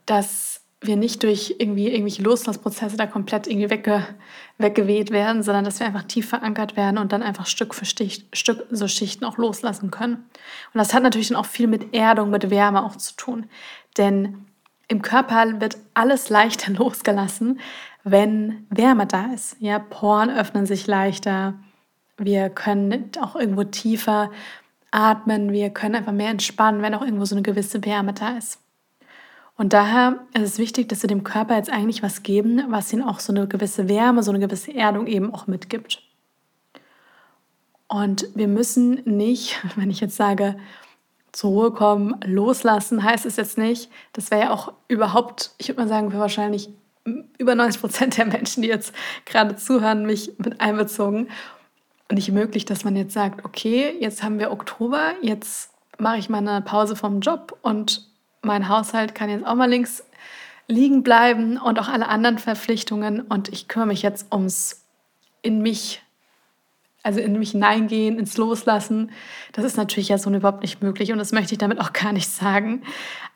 dass 0.05 0.56
wir 0.81 0.95
nicht 0.95 1.23
durch 1.23 1.55
irgendwie 1.57 1.87
irgendwelche 1.87 2.21
Loslassprozesse 2.21 2.97
da 2.97 3.07
komplett 3.07 3.47
irgendwie 3.47 3.69
wegge, 3.69 4.05
weggeweht 4.59 5.09
werden, 5.09 5.41
sondern 5.41 5.65
dass 5.65 5.79
wir 5.79 5.87
einfach 5.87 6.03
tief 6.03 6.29
verankert 6.29 6.75
werden 6.77 6.99
und 6.99 7.11
dann 7.11 7.23
einfach 7.23 7.47
Stück 7.47 7.73
für 7.73 7.85
Stich, 7.85 8.27
Stück 8.33 8.65
so 8.69 8.87
Schichten 8.87 9.25
auch 9.25 9.37
loslassen 9.37 9.89
können. 9.89 10.15
Und 10.15 10.77
das 10.77 10.93
hat 10.93 11.01
natürlich 11.01 11.29
dann 11.29 11.37
auch 11.37 11.47
viel 11.47 11.67
mit 11.67 11.95
Erdung, 11.95 12.29
mit 12.29 12.49
Wärme 12.51 12.83
auch 12.85 12.95
zu 12.95 13.15
tun. 13.15 13.47
Denn 13.97 14.45
im 14.87 15.01
Körper 15.01 15.59
wird 15.59 15.77
alles 15.95 16.29
leichter 16.29 16.71
losgelassen, 16.73 17.59
wenn 18.03 18.67
Wärme 18.69 19.07
da 19.07 19.33
ist. 19.33 19.57
Ja, 19.59 19.79
Poren 19.79 20.29
öffnen 20.29 20.67
sich 20.67 20.85
leichter. 20.85 21.55
Wir 22.17 22.49
können 22.49 23.11
auch 23.21 23.35
irgendwo 23.35 23.63
tiefer 23.63 24.31
atmen. 24.91 25.51
Wir 25.51 25.71
können 25.71 25.95
einfach 25.95 26.13
mehr 26.13 26.29
entspannen, 26.29 26.83
wenn 26.83 26.93
auch 26.93 27.01
irgendwo 27.01 27.25
so 27.25 27.35
eine 27.35 27.41
gewisse 27.41 27.83
Wärme 27.83 28.13
da 28.13 28.37
ist. 28.37 28.59
Und 29.57 29.73
daher 29.73 30.19
ist 30.33 30.43
es 30.43 30.57
wichtig, 30.59 30.87
dass 30.87 31.01
wir 31.01 31.07
dem 31.07 31.23
Körper 31.23 31.55
jetzt 31.55 31.71
eigentlich 31.71 32.03
was 32.03 32.21
geben, 32.21 32.63
was 32.69 32.93
ihn 32.93 33.01
auch 33.01 33.19
so 33.19 33.33
eine 33.33 33.47
gewisse 33.47 33.89
Wärme, 33.89 34.21
so 34.21 34.31
eine 34.31 34.39
gewisse 34.39 34.73
Erdung 34.73 35.07
eben 35.07 35.33
auch 35.33 35.47
mitgibt. 35.47 36.03
Und 37.87 38.27
wir 38.35 38.47
müssen 38.47 39.01
nicht, 39.05 39.57
wenn 39.75 39.89
ich 39.89 39.99
jetzt 39.99 40.15
sage, 40.15 40.57
zur 41.31 41.51
Ruhe 41.51 41.71
kommen, 41.71 42.15
loslassen, 42.25 43.03
heißt 43.03 43.25
es 43.25 43.35
jetzt 43.35 43.57
nicht. 43.57 43.91
Das 44.13 44.31
wäre 44.31 44.43
ja 44.43 44.51
auch 44.51 44.73
überhaupt, 44.87 45.51
ich 45.57 45.67
würde 45.67 45.81
mal 45.81 45.87
sagen, 45.87 46.11
für 46.11 46.19
wahrscheinlich 46.19 46.69
über 47.37 47.55
90 47.55 47.81
Prozent 47.81 48.17
der 48.17 48.25
Menschen, 48.25 48.63
die 48.63 48.69
jetzt 48.69 48.93
gerade 49.25 49.55
zuhören, 49.55 50.05
mich 50.05 50.33
mit 50.37 50.61
einbezogen. 50.61 51.29
Nicht 52.11 52.31
möglich, 52.31 52.65
dass 52.65 52.83
man 52.83 52.95
jetzt 52.95 53.13
sagt, 53.13 53.45
okay, 53.45 53.95
jetzt 53.99 54.23
haben 54.23 54.39
wir 54.39 54.51
Oktober, 54.51 55.13
jetzt 55.21 55.71
mache 55.97 56.17
ich 56.17 56.29
mal 56.29 56.39
eine 56.39 56.61
Pause 56.61 56.95
vom 56.95 57.19
Job 57.19 57.57
und 57.61 58.06
mein 58.41 58.69
Haushalt 58.69 59.15
kann 59.15 59.29
jetzt 59.29 59.45
auch 59.45 59.55
mal 59.55 59.69
links 59.69 60.03
liegen 60.67 61.03
bleiben 61.03 61.57
und 61.57 61.79
auch 61.79 61.87
alle 61.87 62.07
anderen 62.07 62.37
Verpflichtungen 62.37 63.21
und 63.21 63.49
ich 63.49 63.67
kümmere 63.67 63.87
mich 63.87 64.01
jetzt 64.01 64.31
ums 64.33 64.85
in 65.41 65.61
mich 65.61 66.01
also 67.07 67.21
in 67.21 67.39
mich 67.39 67.51
hineingehen, 67.51 68.19
ins 68.19 68.35
Loslassen, 68.35 69.11
das 69.53 69.63
ist 69.63 69.77
natürlich 69.77 70.09
ja 70.09 70.17
so 70.17 70.29
überhaupt 70.29 70.61
nicht 70.61 70.83
möglich 70.83 71.13
und 71.13 71.19
das 71.19 71.31
möchte 71.31 71.53
ich 71.53 71.57
damit 71.57 71.79
auch 71.79 71.93
gar 71.93 72.11
nicht 72.11 72.27
sagen. 72.27 72.81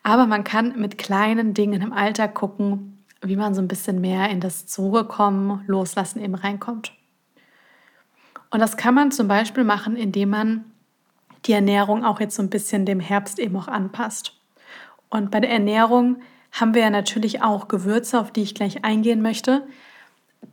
Aber 0.03 0.25
man 0.25 0.43
kann 0.43 0.77
mit 0.77 0.97
kleinen 0.97 1.53
Dingen 1.53 1.81
im 1.81 1.93
Alltag 1.93 2.35
gucken, 2.35 3.05
wie 3.21 3.37
man 3.37 3.55
so 3.55 3.61
ein 3.61 3.69
bisschen 3.69 4.01
mehr 4.01 4.29
in 4.29 4.41
das 4.41 4.65
Zurückkommen, 4.65 5.63
Loslassen 5.67 6.21
eben 6.21 6.35
reinkommt. 6.35 6.91
Und 8.49 8.59
das 8.59 8.75
kann 8.75 8.93
man 8.93 9.11
zum 9.11 9.29
Beispiel 9.29 9.63
machen, 9.63 9.95
indem 9.95 10.31
man 10.31 10.65
die 11.45 11.53
Ernährung 11.53 12.03
auch 12.03 12.19
jetzt 12.19 12.35
so 12.35 12.43
ein 12.43 12.49
bisschen 12.49 12.85
dem 12.85 12.99
Herbst 12.99 13.39
eben 13.39 13.55
auch 13.55 13.69
anpasst. 13.69 14.35
Und 15.11 15.29
bei 15.29 15.39
der 15.39 15.51
Ernährung 15.51 16.21
haben 16.51 16.73
wir 16.73 16.81
ja 16.81 16.89
natürlich 16.89 17.43
auch 17.43 17.67
Gewürze, 17.67 18.19
auf 18.19 18.31
die 18.31 18.41
ich 18.41 18.55
gleich 18.55 18.83
eingehen 18.83 19.21
möchte 19.21 19.63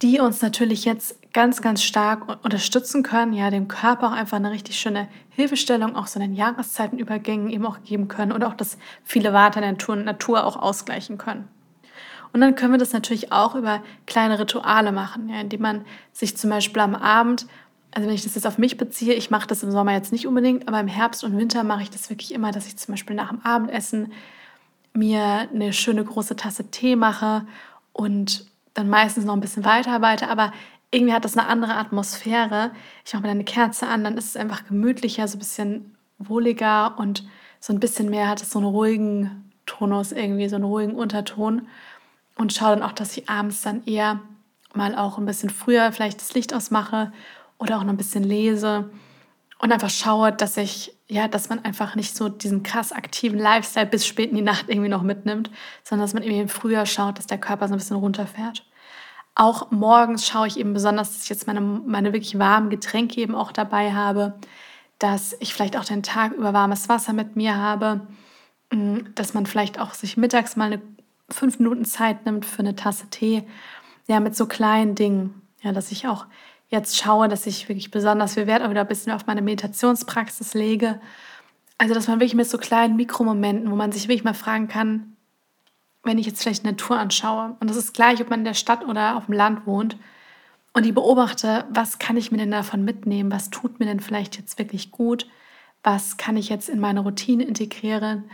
die 0.02 0.20
uns 0.20 0.42
natürlich 0.42 0.84
jetzt 0.84 1.18
ganz, 1.32 1.62
ganz 1.62 1.82
stark 1.82 2.44
unterstützen 2.44 3.02
können, 3.02 3.32
ja, 3.32 3.50
dem 3.50 3.68
Körper 3.68 4.08
auch 4.08 4.12
einfach 4.12 4.36
eine 4.36 4.50
richtig 4.50 4.78
schöne 4.78 5.08
Hilfestellung, 5.30 5.96
auch 5.96 6.06
so 6.06 6.20
in 6.20 6.30
den 6.30 6.36
Jahreszeitenübergängen 6.36 7.50
eben 7.50 7.66
auch 7.66 7.82
geben 7.82 8.08
können 8.08 8.32
und 8.32 8.44
auch 8.44 8.54
das 8.54 8.78
viele 9.02 9.32
Water 9.32 9.60
der 9.60 9.72
Natur, 9.72 9.96
Natur 9.96 10.44
auch 10.44 10.56
ausgleichen 10.56 11.18
können. 11.18 11.48
Und 12.32 12.42
dann 12.42 12.54
können 12.54 12.72
wir 12.72 12.78
das 12.78 12.92
natürlich 12.92 13.32
auch 13.32 13.54
über 13.54 13.82
kleine 14.06 14.38
Rituale 14.38 14.92
machen, 14.92 15.28
ja, 15.30 15.40
indem 15.40 15.62
man 15.62 15.84
sich 16.12 16.36
zum 16.36 16.50
Beispiel 16.50 16.82
am 16.82 16.94
Abend, 16.94 17.46
also 17.92 18.06
wenn 18.06 18.14
ich 18.14 18.22
das 18.22 18.34
jetzt 18.34 18.46
auf 18.46 18.58
mich 18.58 18.76
beziehe, 18.76 19.14
ich 19.14 19.30
mache 19.30 19.46
das 19.46 19.62
im 19.62 19.70
Sommer 19.70 19.92
jetzt 19.92 20.12
nicht 20.12 20.26
unbedingt, 20.26 20.68
aber 20.68 20.78
im 20.78 20.88
Herbst 20.88 21.24
und 21.24 21.36
Winter 21.38 21.64
mache 21.64 21.82
ich 21.82 21.90
das 21.90 22.10
wirklich 22.10 22.34
immer, 22.34 22.52
dass 22.52 22.66
ich 22.66 22.76
zum 22.76 22.92
Beispiel 22.92 23.16
nach 23.16 23.30
dem 23.30 23.40
Abendessen 23.42 24.12
mir 24.98 25.48
eine 25.52 25.72
schöne 25.72 26.04
große 26.04 26.36
Tasse 26.36 26.70
Tee 26.70 26.96
mache 26.96 27.46
und 27.92 28.46
dann 28.74 28.88
meistens 28.88 29.24
noch 29.24 29.34
ein 29.34 29.40
bisschen 29.40 29.64
weiterarbeite, 29.64 30.28
aber 30.28 30.52
irgendwie 30.90 31.12
hat 31.12 31.24
das 31.24 31.36
eine 31.36 31.48
andere 31.48 31.74
Atmosphäre. 31.76 32.70
Ich 33.04 33.12
mache 33.12 33.22
mir 33.22 33.28
dann 33.28 33.38
eine 33.38 33.44
Kerze 33.44 33.86
an, 33.86 34.04
dann 34.04 34.16
ist 34.16 34.26
es 34.26 34.36
einfach 34.36 34.64
gemütlicher, 34.66 35.28
so 35.28 35.36
ein 35.36 35.40
bisschen 35.40 35.96
wohliger 36.18 36.98
und 36.98 37.24
so 37.60 37.72
ein 37.72 37.80
bisschen 37.80 38.08
mehr 38.08 38.28
hat 38.28 38.42
es 38.42 38.50
so 38.50 38.58
einen 38.58 38.68
ruhigen 38.68 39.52
Tonus, 39.66 40.12
irgendwie 40.12 40.48
so 40.48 40.56
einen 40.56 40.64
ruhigen 40.64 40.94
Unterton. 40.94 41.68
Und 42.36 42.52
schaue 42.52 42.76
dann 42.76 42.82
auch, 42.82 42.92
dass 42.92 43.16
ich 43.16 43.28
abends 43.28 43.62
dann 43.62 43.84
eher 43.84 44.20
mal 44.74 44.94
auch 44.94 45.18
ein 45.18 45.26
bisschen 45.26 45.50
früher 45.50 45.92
vielleicht 45.92 46.20
das 46.20 46.34
Licht 46.34 46.54
ausmache 46.54 47.12
oder 47.58 47.78
auch 47.78 47.82
noch 47.82 47.92
ein 47.92 47.96
bisschen 47.96 48.22
lese 48.22 48.88
und 49.58 49.72
einfach 49.72 49.90
schaue, 49.90 50.32
dass 50.32 50.56
ich, 50.56 50.94
ja, 51.10 51.26
dass 51.26 51.48
man 51.48 51.64
einfach 51.64 51.94
nicht 51.94 52.14
so 52.14 52.28
diesen 52.28 52.62
krass 52.62 52.92
aktiven 52.92 53.38
Lifestyle 53.38 53.86
bis 53.86 54.06
spät 54.06 54.30
in 54.30 54.36
die 54.36 54.42
Nacht 54.42 54.68
irgendwie 54.68 54.90
noch 54.90 55.02
mitnimmt, 55.02 55.50
sondern 55.82 56.04
dass 56.04 56.14
man 56.14 56.22
eben 56.22 56.48
früher 56.48 56.84
schaut, 56.84 57.18
dass 57.18 57.26
der 57.26 57.38
Körper 57.38 57.66
so 57.66 57.74
ein 57.74 57.78
bisschen 57.78 57.96
runterfährt. 57.96 58.66
Auch 59.34 59.70
morgens 59.70 60.26
schaue 60.26 60.48
ich 60.48 60.58
eben 60.58 60.74
besonders, 60.74 61.12
dass 61.14 61.22
ich 61.22 61.28
jetzt 61.30 61.46
meine, 61.46 61.60
meine 61.60 62.12
wirklich 62.12 62.38
warmen 62.38 62.70
Getränke 62.70 63.20
eben 63.20 63.34
auch 63.34 63.52
dabei 63.52 63.92
habe, 63.92 64.34
dass 64.98 65.34
ich 65.40 65.54
vielleicht 65.54 65.76
auch 65.76 65.84
den 65.84 66.02
Tag 66.02 66.32
über 66.32 66.52
warmes 66.52 66.88
Wasser 66.88 67.12
mit 67.12 67.36
mir 67.36 67.56
habe, 67.56 68.06
mm, 68.72 69.14
dass 69.14 69.32
man 69.32 69.46
vielleicht 69.46 69.80
auch 69.80 69.94
sich 69.94 70.16
mittags 70.16 70.56
mal 70.56 70.72
eine 70.72 70.82
fünf 71.30 71.58
Minuten 71.58 71.84
Zeit 71.84 72.26
nimmt 72.26 72.44
für 72.44 72.60
eine 72.60 72.74
Tasse 72.76 73.08
Tee, 73.10 73.44
ja, 74.08 74.20
mit 74.20 74.36
so 74.36 74.46
kleinen 74.46 74.94
Dingen, 74.94 75.40
ja, 75.62 75.72
dass 75.72 75.92
ich 75.92 76.06
auch 76.08 76.26
jetzt 76.68 76.96
schaue, 76.96 77.28
dass 77.28 77.46
ich 77.46 77.68
wirklich 77.68 77.90
besonders 77.90 78.34
viel 78.34 78.46
Wert 78.46 78.62
auch 78.62 78.70
wieder 78.70 78.82
ein 78.82 78.88
bisschen 78.88 79.12
auf 79.12 79.26
meine 79.26 79.42
Meditationspraxis 79.42 80.54
lege. 80.54 81.00
Also, 81.78 81.94
dass 81.94 82.08
man 82.08 82.20
wirklich 82.20 82.34
mit 82.34 82.48
so 82.48 82.58
kleinen 82.58 82.96
Mikromomenten, 82.96 83.70
wo 83.70 83.76
man 83.76 83.92
sich 83.92 84.04
wirklich 84.04 84.24
mal 84.24 84.34
fragen 84.34 84.68
kann, 84.68 85.16
wenn 86.04 86.18
ich 86.18 86.26
jetzt 86.26 86.42
vielleicht 86.42 86.64
Natur 86.64 86.98
anschaue, 86.98 87.56
und 87.60 87.68
das 87.68 87.76
ist 87.76 87.94
gleich, 87.94 88.20
ob 88.20 88.30
man 88.30 88.40
in 88.40 88.44
der 88.44 88.54
Stadt 88.54 88.84
oder 88.86 89.16
auf 89.16 89.26
dem 89.26 89.34
Land 89.34 89.66
wohnt, 89.66 89.96
und 90.74 90.84
die 90.84 90.92
beobachte, 90.92 91.64
was 91.70 91.98
kann 91.98 92.16
ich 92.16 92.30
mir 92.30 92.38
denn 92.38 92.50
davon 92.50 92.84
mitnehmen, 92.84 93.32
was 93.32 93.50
tut 93.50 93.80
mir 93.80 93.86
denn 93.86 94.00
vielleicht 94.00 94.36
jetzt 94.36 94.58
wirklich 94.58 94.90
gut, 94.90 95.26
was 95.82 96.16
kann 96.18 96.36
ich 96.36 96.48
jetzt 96.48 96.68
in 96.68 96.78
meine 96.78 97.00
Routine 97.00 97.44
integrieren, 97.44 98.24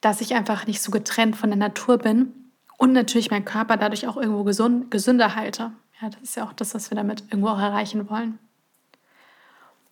dass 0.00 0.20
ich 0.20 0.34
einfach 0.34 0.66
nicht 0.66 0.82
so 0.82 0.90
getrennt 0.90 1.36
von 1.36 1.50
der 1.50 1.58
Natur 1.58 1.98
bin 1.98 2.32
und 2.76 2.92
natürlich 2.92 3.30
meinen 3.30 3.44
Körper 3.44 3.76
dadurch 3.76 4.08
auch 4.08 4.16
irgendwo 4.16 4.42
gesund, 4.42 4.90
gesünder 4.90 5.36
halte. 5.36 5.72
Ja, 6.02 6.10
das 6.10 6.20
ist 6.22 6.36
ja 6.36 6.44
auch 6.44 6.52
das, 6.52 6.74
was 6.74 6.90
wir 6.90 6.96
damit 6.96 7.22
irgendwo 7.30 7.48
auch 7.48 7.60
erreichen 7.60 8.10
wollen. 8.10 8.40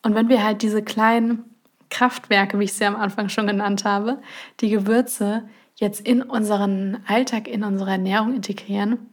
Und 0.03 0.17
wenn 0.17 0.29
wir 0.29 0.43
halt 0.43 0.63
diese 0.63 0.83
kleinen 0.83 1.45
Kraftwerke, 1.89 2.59
wie 2.59 2.65
ich 2.65 2.73
sie 2.73 2.85
am 2.85 2.97
Anfang 2.97 3.29
schon 3.29 3.47
genannt 3.47 3.85
habe, 3.85 4.21
die 4.61 4.71
Gewürze 4.71 5.49
jetzt 5.77 6.01
in 6.01 6.23
unseren 6.23 6.99
Alltag, 7.07 7.47
in 7.47 7.63
unsere 7.63 7.93
Ernährung 7.93 8.35
integrieren, 8.35 9.11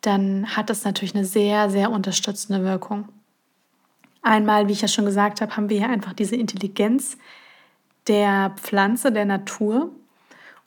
dann 0.00 0.56
hat 0.56 0.70
das 0.70 0.84
natürlich 0.84 1.14
eine 1.14 1.24
sehr, 1.24 1.70
sehr 1.70 1.90
unterstützende 1.90 2.62
Wirkung. 2.62 3.08
Einmal, 4.22 4.68
wie 4.68 4.72
ich 4.72 4.82
ja 4.82 4.88
schon 4.88 5.06
gesagt 5.06 5.40
habe, 5.40 5.56
haben 5.56 5.68
wir 5.68 5.78
hier 5.78 5.90
einfach 5.90 6.12
diese 6.12 6.36
Intelligenz 6.36 7.18
der 8.06 8.54
Pflanze, 8.56 9.10
der 9.10 9.24
Natur. 9.24 9.90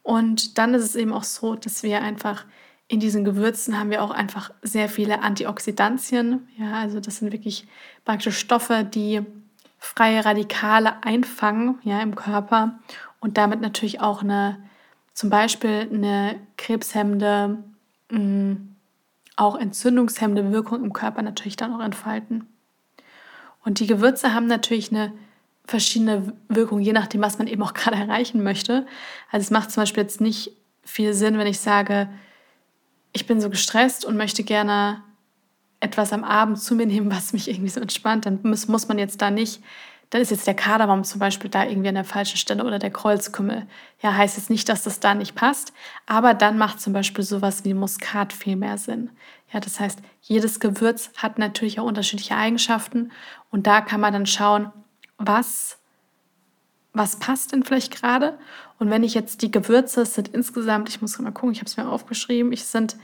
Und 0.04 0.58
dann 0.58 0.74
ist 0.74 0.84
es 0.84 0.96
eben 0.96 1.14
auch 1.14 1.24
so, 1.24 1.56
dass 1.56 1.82
wir 1.82 2.02
einfach 2.02 2.46
in 2.92 3.00
diesen 3.00 3.24
Gewürzen 3.24 3.80
haben 3.80 3.90
wir 3.90 4.04
auch 4.04 4.12
einfach 4.12 4.52
sehr 4.64 4.90
viele 4.90 5.22
Antioxidantien. 5.22 6.46
Ja, 6.58 6.74
also 6.74 7.00
das 7.00 7.18
sind 7.18 7.32
wirklich 7.32 7.66
praktisch 8.04 8.38
Stoffe, 8.38 8.84
die 8.84 9.22
freie 9.80 10.26
Radikale 10.26 11.02
einfangen 11.02 11.80
ja, 11.84 12.02
im 12.02 12.16
Körper 12.16 12.80
und 13.22 13.38
damit 13.38 13.62
natürlich 13.62 14.02
auch 14.02 14.24
eine, 14.24 14.58
zum 15.14 15.30
Beispiel 15.30 15.88
eine 15.90 16.36
krebshemmende, 16.58 17.64
mm, 18.10 18.56
auch 19.38 19.56
entzündungshemmende 19.56 20.52
Wirkung 20.52 20.84
im 20.84 20.92
Körper 20.92 21.22
natürlich 21.22 21.56
dann 21.56 21.74
auch 21.74 21.80
entfalten. 21.84 22.46
Und 23.64 23.80
die 23.80 23.88
Gewürze 23.88 24.34
haben 24.34 24.48
natürlich 24.48 24.92
eine 24.92 25.14
verschiedene 25.64 26.34
Wirkung, 26.50 26.82
je 26.82 26.92
nachdem, 26.92 27.22
was 27.22 27.38
man 27.38 27.48
eben 27.48 27.64
auch 27.64 27.74
gerade 27.74 27.96
erreichen 27.96 28.44
möchte. 28.44 28.86
Also 29.32 29.46
es 29.46 29.50
macht 29.50 29.72
zum 29.72 29.84
Beispiel 29.84 30.04
jetzt 30.04 30.20
nicht 30.20 30.52
viel 30.84 31.14
Sinn, 31.14 31.38
wenn 31.38 31.48
ich 31.48 31.62
sage, 31.62 32.10
ich 33.14 33.28
bin 33.28 33.42
so 33.42 33.50
gestresst 33.50 34.06
und 34.06 34.18
möchte 34.18 34.44
gerne 34.44 35.04
etwas 35.80 36.14
am 36.14 36.24
Abend 36.24 36.62
zu 36.62 36.76
mir 36.76 36.86
nehmen, 36.86 37.12
was 37.16 37.34
mich 37.34 37.50
irgendwie 37.50 37.70
so 37.70 37.82
entspannt, 37.82 38.26
dann 38.26 38.40
muss, 38.44 38.68
muss 38.68 38.88
man 38.88 39.00
jetzt 39.00 39.22
da 39.22 39.32
nicht, 39.32 39.62
dann 40.12 40.22
ist 40.22 40.30
jetzt 40.30 40.46
der 40.46 40.56
Kardamom 40.56 41.06
zum 41.06 41.20
Beispiel 41.20 41.50
da 41.50 41.64
irgendwie 41.64 41.88
an 41.88 41.96
der 41.96 42.04
falschen 42.04 42.38
Stelle 42.38 42.66
oder 42.66 42.80
der 42.80 42.92
Kreuzkümmel. 42.92 43.66
Ja, 44.02 44.14
heißt 44.14 44.36
jetzt 44.36 44.50
nicht, 44.50 44.68
dass 44.68 44.84
das 44.84 45.00
da 45.00 45.16
nicht 45.16 45.36
passt, 45.36 45.72
aber 46.06 46.34
dann 46.34 46.58
macht 46.58 46.82
zum 46.82 46.92
Beispiel 46.92 47.24
sowas 47.24 47.64
wie 47.64 47.74
Muskat 47.74 48.34
viel 48.34 48.58
mehr 48.58 48.78
Sinn. 48.78 49.10
Ja, 49.54 49.62
das 49.62 49.80
heißt, 49.80 50.00
jedes 50.22 50.60
Gewürz 50.60 51.12
hat 51.16 51.40
natürlich 51.40 51.80
auch 51.80 51.86
unterschiedliche 51.86 52.36
Eigenschaften 52.36 53.12
und 53.52 53.68
da 53.68 53.80
kann 53.80 54.02
man 54.02 54.12
dann 54.12 54.26
schauen, 54.26 54.72
was 55.18 55.81
was 56.94 57.18
passt 57.18 57.52
denn 57.52 57.64
vielleicht 57.64 57.96
gerade? 57.96 58.38
Und 58.80 58.90
wenn 58.90 59.04
ich 59.04 59.14
jetzt 59.14 59.42
die 59.42 59.52
Gewürze, 59.52 60.02
es 60.02 60.16
sind 60.16 60.30
insgesamt, 60.30 60.90
ich 60.90 61.02
muss 61.02 61.18
mal 61.20 61.32
gucken, 61.32 61.52
ich 61.52 61.60
habe 61.60 61.68
es 61.68 61.78
mir 61.78 61.88
aufgeschrieben, 61.88 62.52
ich 62.52 62.66
sind 62.66 62.98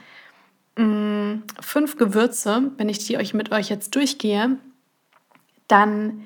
mh, 0.75 0.86
mm, 0.86 1.44
fünf 1.62 1.98
Gewürze, 1.98 2.72
wenn 2.77 2.89
ich 2.89 3.06
die 3.06 3.17
euch 3.17 3.34
mit 3.34 3.51
euch 3.51 3.70
jetzt 3.70 3.96
durchgehe, 3.96 4.58
dann 5.67 6.24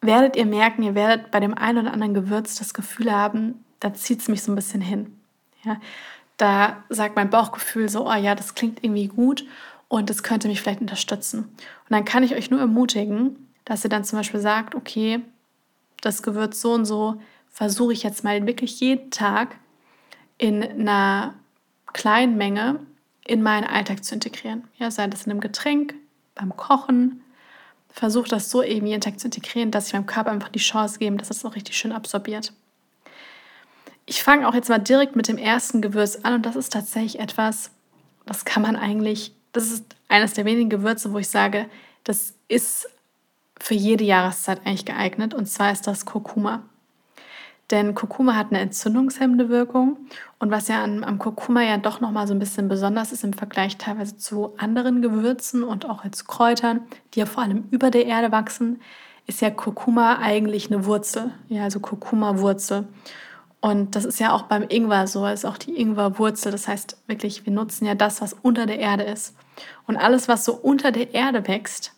werdet 0.00 0.36
ihr 0.36 0.46
merken, 0.46 0.82
ihr 0.82 0.94
werdet 0.94 1.30
bei 1.30 1.40
dem 1.40 1.54
einen 1.54 1.78
oder 1.78 1.92
anderen 1.92 2.14
Gewürz 2.14 2.56
das 2.56 2.74
Gefühl 2.74 3.12
haben, 3.12 3.64
da 3.80 3.94
zieht 3.94 4.20
es 4.20 4.28
mich 4.28 4.42
so 4.42 4.52
ein 4.52 4.56
bisschen 4.56 4.80
hin. 4.80 5.18
Ja? 5.64 5.80
Da 6.36 6.82
sagt 6.88 7.16
mein 7.16 7.30
Bauchgefühl 7.30 7.88
so, 7.88 8.08
oh 8.08 8.14
ja, 8.14 8.34
das 8.34 8.54
klingt 8.54 8.82
irgendwie 8.82 9.08
gut 9.08 9.44
und 9.88 10.10
das 10.10 10.22
könnte 10.22 10.48
mich 10.48 10.60
vielleicht 10.60 10.80
unterstützen. 10.80 11.40
Und 11.40 11.90
dann 11.90 12.04
kann 12.04 12.22
ich 12.22 12.34
euch 12.34 12.50
nur 12.50 12.60
ermutigen, 12.60 13.48
dass 13.64 13.84
ihr 13.84 13.90
dann 13.90 14.04
zum 14.04 14.18
Beispiel 14.18 14.40
sagt, 14.40 14.74
okay, 14.74 15.20
das 16.02 16.22
Gewürz 16.22 16.60
so 16.60 16.74
und 16.74 16.84
so 16.84 17.20
versuche 17.50 17.94
ich 17.94 18.02
jetzt 18.02 18.24
mal 18.24 18.46
wirklich 18.46 18.78
jeden 18.80 19.10
Tag 19.10 19.56
in 20.36 20.62
einer 20.62 21.34
kleinen 21.92 22.36
Menge 22.36 22.80
in 23.24 23.42
meinen 23.42 23.64
Alltag 23.64 24.04
zu 24.04 24.14
integrieren. 24.14 24.64
Ja, 24.76 24.90
sei 24.90 25.06
das 25.06 25.24
in 25.24 25.32
einem 25.32 25.40
Getränk, 25.40 25.94
beim 26.34 26.56
Kochen. 26.56 27.22
Versuche 27.88 28.28
das 28.28 28.50
so 28.50 28.62
eben 28.62 28.86
jeden 28.86 29.00
Tag 29.00 29.20
zu 29.20 29.28
integrieren, 29.28 29.70
dass 29.70 29.86
ich 29.86 29.92
meinem 29.92 30.06
Körper 30.06 30.30
einfach 30.30 30.48
die 30.48 30.58
Chance 30.58 30.98
gebe, 30.98 31.16
dass 31.16 31.30
es 31.30 31.44
auch 31.44 31.54
richtig 31.54 31.76
schön 31.76 31.92
absorbiert. 31.92 32.52
Ich 34.06 34.22
fange 34.22 34.48
auch 34.48 34.54
jetzt 34.54 34.68
mal 34.68 34.78
direkt 34.78 35.14
mit 35.14 35.28
dem 35.28 35.38
ersten 35.38 35.80
Gewürz 35.80 36.16
an 36.22 36.34
und 36.34 36.46
das 36.46 36.56
ist 36.56 36.72
tatsächlich 36.72 37.20
etwas, 37.20 37.70
das 38.26 38.44
kann 38.44 38.62
man 38.62 38.74
eigentlich, 38.74 39.32
das 39.52 39.70
ist 39.70 39.84
eines 40.08 40.32
der 40.34 40.44
wenigen 40.44 40.70
Gewürze, 40.70 41.12
wo 41.12 41.18
ich 41.18 41.28
sage, 41.28 41.68
das 42.02 42.34
ist 42.48 42.88
für 43.62 43.74
jede 43.74 44.02
Jahreszeit 44.02 44.60
eigentlich 44.64 44.84
geeignet 44.84 45.34
und 45.34 45.46
zwar 45.46 45.70
ist 45.70 45.86
das 45.86 46.04
Kurkuma. 46.04 46.62
Denn 47.70 47.94
Kurkuma 47.94 48.34
hat 48.34 48.48
eine 48.50 48.58
entzündungshemmende 48.58 49.48
Wirkung 49.48 49.98
und 50.40 50.50
was 50.50 50.66
ja 50.66 50.82
am, 50.82 51.04
am 51.04 51.18
Kurkuma 51.18 51.62
ja 51.62 51.78
doch 51.78 52.00
nochmal 52.00 52.26
so 52.26 52.34
ein 52.34 52.40
bisschen 52.40 52.68
besonders 52.68 53.12
ist 53.12 53.22
im 53.22 53.32
Vergleich 53.32 53.78
teilweise 53.78 54.16
zu 54.16 54.52
anderen 54.58 55.00
Gewürzen 55.00 55.62
und 55.62 55.88
auch 55.88 56.02
als 56.04 56.26
Kräutern, 56.26 56.80
die 57.14 57.20
ja 57.20 57.26
vor 57.26 57.44
allem 57.44 57.68
über 57.70 57.92
der 57.92 58.06
Erde 58.06 58.32
wachsen, 58.32 58.80
ist 59.26 59.40
ja 59.40 59.50
Kurkuma 59.50 60.18
eigentlich 60.18 60.70
eine 60.70 60.84
Wurzel, 60.84 61.30
ja, 61.48 61.62
also 61.62 61.78
Kurkuma-Wurzel. 61.78 62.88
Und 63.60 63.94
das 63.94 64.04
ist 64.04 64.18
ja 64.18 64.32
auch 64.32 64.42
beim 64.42 64.66
Ingwer 64.68 65.06
so, 65.06 65.24
ist 65.24 65.46
auch 65.46 65.56
die 65.56 65.80
Ingwerwurzel. 65.80 66.50
Das 66.50 66.66
heißt 66.66 66.96
wirklich, 67.06 67.46
wir 67.46 67.52
nutzen 67.52 67.86
ja 67.86 67.94
das, 67.94 68.20
was 68.20 68.32
unter 68.32 68.66
der 68.66 68.80
Erde 68.80 69.04
ist. 69.04 69.36
Und 69.86 69.96
alles, 69.96 70.26
was 70.26 70.44
so 70.44 70.52
unter 70.52 70.90
der 70.90 71.14
Erde 71.14 71.46
wächst, 71.46 71.94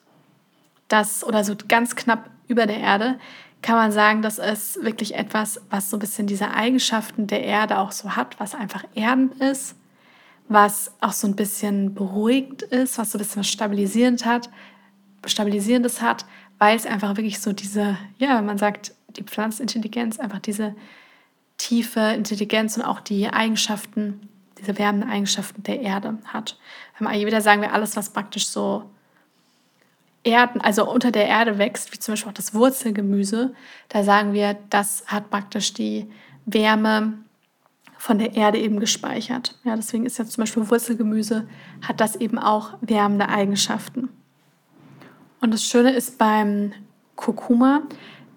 das 0.88 1.24
oder 1.24 1.44
so 1.44 1.54
ganz 1.68 1.96
knapp 1.96 2.30
über 2.48 2.66
der 2.66 2.78
Erde, 2.78 3.18
kann 3.62 3.76
man 3.76 3.92
sagen, 3.92 4.20
das 4.20 4.38
ist 4.38 4.84
wirklich 4.84 5.14
etwas, 5.14 5.60
was 5.70 5.88
so 5.88 5.96
ein 5.96 6.00
bisschen 6.00 6.26
diese 6.26 6.50
Eigenschaften 6.50 7.26
der 7.26 7.42
Erde 7.42 7.78
auch 7.78 7.92
so 7.92 8.14
hat, 8.14 8.38
was 8.38 8.54
einfach 8.54 8.84
erdend 8.94 9.40
ist, 9.40 9.74
was 10.48 10.92
auch 11.00 11.12
so 11.12 11.26
ein 11.26 11.34
bisschen 11.34 11.94
beruhigend 11.94 12.62
ist, 12.62 12.98
was 12.98 13.12
so 13.12 13.18
ein 13.18 13.20
bisschen 13.20 13.40
was 13.40 13.48
stabilisierend 13.48 14.26
hat, 14.26 14.50
stabilisierendes 15.24 16.02
hat, 16.02 16.26
weil 16.58 16.76
es 16.76 16.84
einfach 16.84 17.16
wirklich 17.16 17.40
so 17.40 17.54
diese, 17.54 17.96
ja, 18.18 18.42
man 18.42 18.58
sagt, 18.58 18.94
die 19.16 19.22
Pflanzenintelligenz, 19.22 20.18
einfach 20.18 20.40
diese 20.40 20.74
tiefe 21.56 22.00
Intelligenz 22.00 22.76
und 22.76 22.82
auch 22.82 23.00
die 23.00 23.28
Eigenschaften, 23.28 24.28
diese 24.58 24.78
wärmenden 24.78 25.08
Eigenschaften 25.08 25.62
der 25.62 25.80
Erde 25.80 26.18
hat. 26.26 26.58
Beim 26.98 27.08
Ayurveda 27.08 27.40
sagen 27.40 27.62
wir 27.62 27.72
alles, 27.72 27.96
was 27.96 28.10
praktisch 28.10 28.46
so 28.48 28.90
Erden, 30.24 30.60
also 30.60 30.90
unter 30.90 31.10
der 31.12 31.26
Erde 31.26 31.58
wächst, 31.58 31.92
wie 31.92 31.98
zum 31.98 32.12
Beispiel 32.12 32.30
auch 32.30 32.34
das 32.34 32.54
Wurzelgemüse, 32.54 33.54
da 33.88 34.02
sagen 34.02 34.32
wir, 34.32 34.56
das 34.70 35.04
hat 35.06 35.30
praktisch 35.30 35.74
die 35.74 36.10
Wärme 36.46 37.18
von 37.98 38.18
der 38.18 38.34
Erde 38.34 38.58
eben 38.58 38.80
gespeichert. 38.80 39.58
Ja, 39.64 39.76
deswegen 39.76 40.04
ist 40.04 40.18
ja 40.18 40.24
zum 40.24 40.42
Beispiel 40.42 40.68
Wurzelgemüse, 40.68 41.46
hat 41.86 42.00
das 42.00 42.16
eben 42.16 42.38
auch 42.38 42.74
wärmende 42.80 43.28
Eigenschaften. 43.28 44.08
Und 45.40 45.52
das 45.52 45.64
Schöne 45.64 45.92
ist 45.92 46.18
beim 46.18 46.72
Kurkuma, 47.16 47.82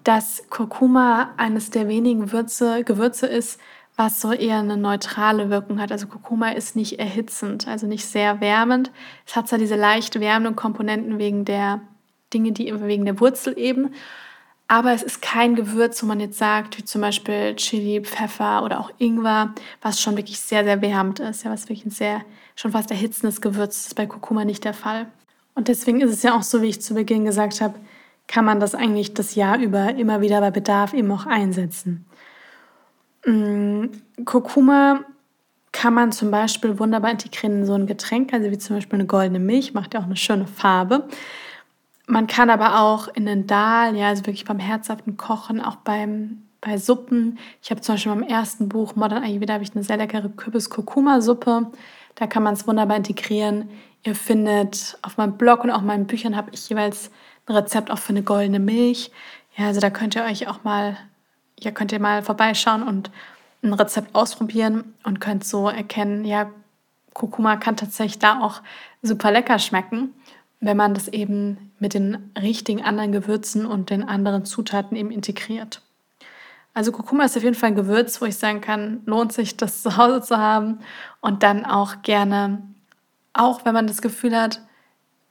dass 0.04 0.44
Kurkuma 0.50 1.34
eines 1.36 1.70
der 1.70 1.88
wenigen 1.88 2.32
Würze, 2.32 2.84
Gewürze 2.84 3.26
ist, 3.26 3.60
was 3.98 4.20
so 4.20 4.32
eher 4.32 4.60
eine 4.60 4.76
neutrale 4.76 5.50
Wirkung 5.50 5.80
hat. 5.80 5.90
Also 5.90 6.06
Kurkuma 6.06 6.50
ist 6.50 6.76
nicht 6.76 7.00
erhitzend, 7.00 7.66
also 7.66 7.88
nicht 7.88 8.06
sehr 8.06 8.40
wärmend. 8.40 8.92
Es 9.26 9.34
hat 9.34 9.48
zwar 9.48 9.58
diese 9.58 9.74
leicht 9.74 10.20
wärmenden 10.20 10.54
Komponenten 10.54 11.18
wegen 11.18 11.44
der 11.44 11.80
Dinge, 12.32 12.52
die 12.52 12.72
wegen 12.80 13.06
der 13.06 13.18
Wurzel 13.18 13.58
eben, 13.58 13.90
aber 14.68 14.92
es 14.92 15.02
ist 15.02 15.20
kein 15.20 15.56
Gewürz, 15.56 16.02
wo 16.02 16.06
man 16.06 16.20
jetzt 16.20 16.38
sagt, 16.38 16.78
wie 16.78 16.84
zum 16.84 17.00
Beispiel 17.00 17.56
Chili, 17.56 18.02
Pfeffer 18.02 18.62
oder 18.62 18.78
auch 18.78 18.92
Ingwer, 18.98 19.54
was 19.80 20.00
schon 20.00 20.16
wirklich 20.16 20.38
sehr, 20.38 20.62
sehr 20.62 20.80
wärmend 20.80 21.20
ist, 21.20 21.42
ja, 21.42 21.50
was 21.50 21.64
wirklich 21.64 21.86
ein 21.86 21.90
sehr, 21.90 22.20
schon 22.54 22.72
fast 22.72 22.90
erhitzendes 22.90 23.40
Gewürz 23.40 23.86
ist, 23.86 23.96
bei 23.96 24.06
Kurkuma 24.06 24.44
nicht 24.44 24.64
der 24.64 24.74
Fall. 24.74 25.06
Und 25.54 25.68
deswegen 25.68 26.02
ist 26.02 26.12
es 26.12 26.22
ja 26.22 26.36
auch 26.36 26.42
so, 26.42 26.62
wie 26.62 26.68
ich 26.68 26.82
zu 26.82 26.94
Beginn 26.94 27.24
gesagt 27.24 27.62
habe, 27.62 27.74
kann 28.28 28.44
man 28.44 28.60
das 28.60 28.74
eigentlich 28.74 29.14
das 29.14 29.34
Jahr 29.34 29.58
über 29.58 29.94
immer 29.94 30.20
wieder 30.20 30.40
bei 30.40 30.50
Bedarf 30.50 30.92
eben 30.92 31.10
auch 31.10 31.24
einsetzen. 31.24 32.04
Mm, 33.26 33.86
Kurkuma 34.24 35.04
kann 35.72 35.94
man 35.94 36.12
zum 36.12 36.30
Beispiel 36.30 36.78
wunderbar 36.78 37.10
integrieren 37.10 37.60
in 37.60 37.66
so 37.66 37.74
ein 37.74 37.86
Getränk, 37.86 38.32
also 38.32 38.50
wie 38.50 38.58
zum 38.58 38.76
Beispiel 38.76 38.98
eine 38.98 39.06
goldene 39.06 39.38
Milch, 39.38 39.74
macht 39.74 39.94
ja 39.94 40.00
auch 40.00 40.04
eine 40.04 40.16
schöne 40.16 40.46
Farbe. 40.46 41.08
Man 42.06 42.26
kann 42.26 42.48
aber 42.50 42.80
auch 42.80 43.08
in 43.08 43.26
den 43.26 43.46
Dahl, 43.46 43.94
ja, 43.94 44.08
also 44.08 44.24
wirklich 44.26 44.46
beim 44.46 44.58
herzhaften 44.58 45.16
Kochen, 45.18 45.60
auch 45.60 45.76
beim, 45.76 46.42
bei 46.60 46.78
Suppen. 46.78 47.38
Ich 47.62 47.70
habe 47.70 47.82
zum 47.82 47.94
Beispiel 47.94 48.12
beim 48.12 48.22
ersten 48.22 48.68
Buch 48.68 48.96
Modern 48.96 49.22
Ayurveda 49.22 49.54
habe 49.54 49.64
ich 49.64 49.74
eine 49.74 49.84
sehr 49.84 49.98
leckere 49.98 50.30
Kürbis-Kurkuma-Suppe. 50.30 51.70
Da 52.14 52.26
kann 52.26 52.42
man 52.42 52.54
es 52.54 52.66
wunderbar 52.66 52.96
integrieren. 52.96 53.68
Ihr 54.04 54.14
findet 54.14 54.98
auf 55.02 55.18
meinem 55.18 55.36
Blog 55.36 55.64
und 55.64 55.70
auch 55.70 55.82
meinen 55.82 56.06
Büchern 56.06 56.34
habe 56.34 56.50
ich 56.52 56.68
jeweils 56.68 57.10
ein 57.46 57.54
Rezept 57.54 57.90
auch 57.90 57.98
für 57.98 58.10
eine 58.10 58.22
goldene 58.22 58.58
Milch. 58.58 59.10
Ja, 59.56 59.66
also 59.66 59.80
da 59.80 59.90
könnt 59.90 60.16
ihr 60.16 60.24
euch 60.24 60.48
auch 60.48 60.64
mal 60.64 60.96
ja, 61.60 61.70
könnt 61.70 61.92
ihr 61.92 62.00
mal 62.00 62.22
vorbeischauen 62.22 62.82
und 62.82 63.10
ein 63.62 63.72
Rezept 63.72 64.14
ausprobieren 64.14 64.94
und 65.04 65.20
könnt 65.20 65.44
so 65.44 65.68
erkennen, 65.68 66.24
ja, 66.24 66.50
Kurkuma 67.14 67.56
kann 67.56 67.76
tatsächlich 67.76 68.20
da 68.20 68.40
auch 68.40 68.62
super 69.02 69.32
lecker 69.32 69.58
schmecken, 69.58 70.14
wenn 70.60 70.76
man 70.76 70.94
das 70.94 71.08
eben 71.08 71.72
mit 71.80 71.94
den 71.94 72.32
richtigen 72.40 72.82
anderen 72.84 73.12
Gewürzen 73.12 73.66
und 73.66 73.90
den 73.90 74.04
anderen 74.08 74.44
Zutaten 74.44 74.96
eben 74.96 75.10
integriert. 75.10 75.82
Also 76.74 76.92
Kurkuma 76.92 77.24
ist 77.24 77.36
auf 77.36 77.42
jeden 77.42 77.56
Fall 77.56 77.70
ein 77.70 77.74
Gewürz, 77.74 78.20
wo 78.20 78.26
ich 78.26 78.36
sagen 78.36 78.60
kann, 78.60 79.02
lohnt 79.04 79.32
sich 79.32 79.56
das 79.56 79.82
zu 79.82 79.96
Hause 79.96 80.20
zu 80.22 80.38
haben 80.38 80.78
und 81.20 81.42
dann 81.42 81.64
auch 81.64 82.02
gerne, 82.02 82.62
auch 83.32 83.64
wenn 83.64 83.74
man 83.74 83.88
das 83.88 84.00
Gefühl 84.00 84.40
hat, 84.40 84.60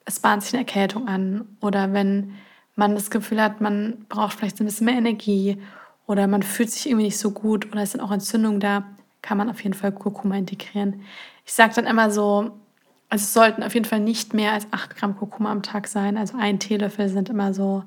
es 0.04 0.20
bahnt 0.20 0.44
sich 0.44 0.54
eine 0.54 0.66
Erkältung 0.66 1.08
an 1.08 1.58
oder 1.62 1.94
wenn 1.94 2.34
man 2.76 2.96
das 2.96 3.10
Gefühl 3.10 3.42
hat, 3.42 3.62
man 3.62 4.06
braucht 4.10 4.38
vielleicht 4.38 4.60
ein 4.60 4.66
bisschen 4.66 4.86
mehr 4.86 4.96
Energie 4.96 5.62
oder 6.08 6.26
man 6.26 6.41
fühlt 6.41 6.72
sich 6.72 6.88
irgendwie 6.88 7.06
nicht 7.06 7.20
so 7.20 7.32
gut 7.32 7.72
oder 7.72 7.84
es 7.84 7.91
sind 7.91 8.02
auch 8.02 8.12
Entzündungen 8.12 8.60
da, 8.60 8.86
kann 9.22 9.38
man 9.38 9.50
auf 9.50 9.62
jeden 9.62 9.76
Fall 9.76 9.91
Kurkuma 9.91 10.36
integrieren. 10.38 11.02
Ich 11.46 11.54
sage 11.54 11.74
dann 11.76 11.86
immer 11.86 12.10
so, 12.10 12.52
also 13.10 13.24
es 13.24 13.34
sollten 13.34 13.63
auf 13.63 13.74
jeden 13.74 13.86
Fall 13.86 14.00
nicht 14.00 14.34
mehr 14.34 14.54
als 14.54 14.67
8 14.72 14.96
Gramm 14.96 15.17
Kurkuma 15.17 15.52
am 15.52 15.63
Tag 15.63 15.88
sein. 15.88 16.17
Also 16.17 16.38
ein 16.38 16.60
Teelöffel 16.60 17.10
sind 17.10 17.30
immer 17.30 17.54
so 17.54 17.84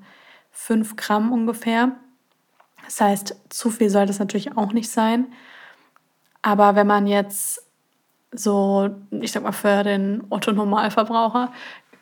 5 0.52 0.96
Gramm 0.96 1.32
ungefähr. 1.32 1.92
Das 2.84 3.00
heißt, 3.00 3.36
zu 3.48 3.70
viel 3.70 3.90
sollte 3.90 4.12
es 4.12 4.18
natürlich 4.18 4.56
auch 4.56 4.72
nicht 4.72 4.90
sein. 4.90 5.26
Aber 6.42 6.74
wenn 6.74 6.86
man 6.86 7.06
jetzt 7.06 7.62
so, 8.32 8.90
ich 9.10 9.32
sag 9.32 9.42
mal, 9.42 9.52
für 9.52 9.82
den 9.82 10.24
Otto-Normalverbraucher 10.30 11.52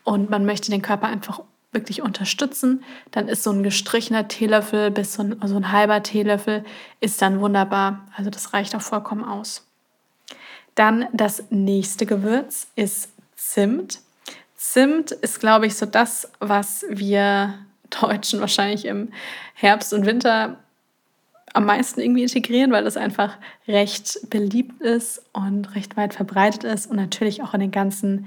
und 0.04 0.30
man 0.30 0.44
möchte 0.44 0.70
den 0.70 0.82
Körper 0.82 1.06
einfach 1.06 1.42
wirklich 1.72 2.02
unterstützen, 2.02 2.82
dann 3.10 3.28
ist 3.28 3.42
so 3.42 3.50
ein 3.50 3.62
gestrichener 3.62 4.28
Teelöffel 4.28 4.90
bis 4.90 5.14
so 5.14 5.22
ein, 5.22 5.40
also 5.42 5.56
ein 5.56 5.70
halber 5.70 6.02
Teelöffel 6.02 6.64
ist 7.00 7.20
dann 7.20 7.40
wunderbar. 7.40 8.06
Also 8.16 8.30
das 8.30 8.54
reicht 8.54 8.74
auch 8.74 8.82
vollkommen 8.82 9.24
aus. 9.24 9.66
Dann 10.74 11.06
das 11.12 11.44
nächste 11.50 12.06
Gewürz 12.06 12.68
ist 12.74 13.10
Zimt. 13.36 14.00
Zimt 14.56 15.12
ist, 15.12 15.40
glaube 15.40 15.66
ich, 15.66 15.76
so 15.76 15.86
das, 15.86 16.30
was 16.40 16.84
wir 16.88 17.54
Deutschen 17.90 18.40
wahrscheinlich 18.40 18.84
im 18.84 19.12
Herbst 19.54 19.92
und 19.92 20.06
Winter 20.06 20.58
am 21.54 21.64
meisten 21.64 22.00
irgendwie 22.00 22.22
integrieren, 22.22 22.72
weil 22.72 22.84
das 22.84 22.96
einfach 22.96 23.36
recht 23.66 24.18
beliebt 24.30 24.80
ist 24.82 25.22
und 25.32 25.74
recht 25.74 25.96
weit 25.96 26.14
verbreitet 26.14 26.64
ist 26.64 26.86
und 26.86 26.96
natürlich 26.96 27.42
auch 27.42 27.54
in 27.54 27.60
den 27.60 27.70
ganzen 27.70 28.26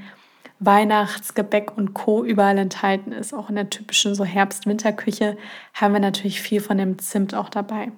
Weihnachtsgebäck 0.62 1.76
und 1.76 1.95
Co. 1.95 2.24
überall 2.24 2.58
enthalten 2.58 3.12
ist. 3.12 3.34
Auch 3.34 3.50
in 3.50 3.56
der 3.56 3.71
typischen 3.71 4.13
so 4.13 4.24
Herbst-Winterküche 4.24 5.36
haben 5.74 5.93
wir 5.93 6.00
natürlich 6.00 6.39
viel 6.39 6.62
von 6.62 6.78
dem 6.78 7.00
Zimt 7.00 7.34
auch 7.34 7.50
dabei. 7.50 7.91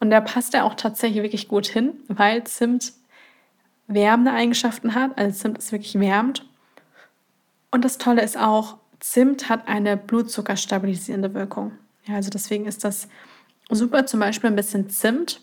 Und 0.00 0.10
da 0.10 0.20
passt 0.20 0.52
er 0.52 0.64
auch 0.64 0.74
tatsächlich 0.74 1.22
wirklich 1.22 1.48
gut 1.48 1.66
hin, 1.66 1.94
weil 2.08 2.44
Zimt 2.44 2.92
wärmende 3.86 4.32
Eigenschaften 4.32 4.94
hat. 4.94 5.16
Also 5.16 5.38
Zimt 5.38 5.58
ist 5.58 5.70
wirklich 5.70 5.98
wärmend. 5.98 6.44
Und 7.70 7.84
das 7.84 7.98
Tolle 7.98 8.22
ist 8.22 8.36
auch, 8.36 8.78
Zimt 8.98 9.48
hat 9.48 9.68
eine 9.68 9.96
blutzuckerstabilisierende 9.96 11.34
Wirkung. 11.34 11.72
Ja, 12.06 12.16
also 12.16 12.30
deswegen 12.30 12.66
ist 12.66 12.82
das 12.82 13.08
super, 13.70 14.06
zum 14.06 14.18
Beispiel 14.18 14.50
ein 14.50 14.56
bisschen 14.56 14.90
Zimt 14.90 15.40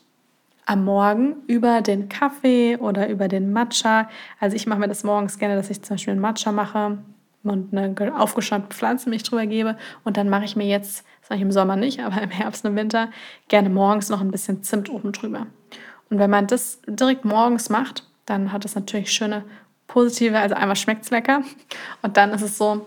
am 0.65 0.86
Morgen 0.86 1.38
über 1.47 1.82
den 1.82 2.10
Kaffee 2.10 2.78
oder 2.78 3.10
über 3.10 3.28
den 3.28 3.52
Matcha. 3.52 4.10
Also 4.39 4.56
ich 4.56 4.67
mache 4.67 4.80
mir 4.80 4.88
das 4.88 5.04
morgens 5.04 5.38
gerne, 5.38 5.56
dass 5.56 5.69
ich 5.69 5.82
zum 5.82 5.95
Beispiel 5.95 6.12
einen 6.12 6.21
Matcha 6.21 6.52
mache 6.52 6.99
und 7.43 7.76
eine 7.76 8.19
aufgeschäumte 8.19 8.76
Pflanzenmilch 8.76 9.23
drüber 9.23 9.45
gebe. 9.45 9.78
Und 10.04 10.17
dann 10.17 10.30
mache 10.30 10.45
ich 10.45 10.56
mir 10.56 10.67
jetzt, 10.67 11.06
das 11.21 11.30
mache 11.30 11.38
ich 11.38 11.43
im 11.43 11.52
Sommer 11.52 11.76
nicht, 11.76 11.99
aber 12.04 12.21
im 12.21 12.32
Herbst 12.32 12.65
und 12.65 12.76
Winter, 12.76 13.10
gerne 13.47 13.69
morgens 13.69 14.10
noch 14.10 14.21
ein 14.21 14.32
bisschen 14.32 14.63
Zimt 14.63 14.89
oben 14.89 15.12
drüber. 15.12 15.47
Und 16.10 16.19
wenn 16.19 16.30
man 16.30 16.47
das 16.47 16.82
direkt 16.88 17.26
morgens 17.26 17.69
macht, 17.69 18.08
dann 18.26 18.52
hat 18.52 18.65
es 18.65 18.76
natürlich 18.76 19.12
schöne 19.12 19.43
positive, 19.88 20.39
also 20.39 20.56
einmal 20.56 20.76
schmeckt 20.76 21.04
es 21.04 21.12
lecker 21.12 21.43
und 22.02 22.17
dann 22.17 22.32
ist 22.32 22.41
es 22.41 22.58
so, 22.58 22.86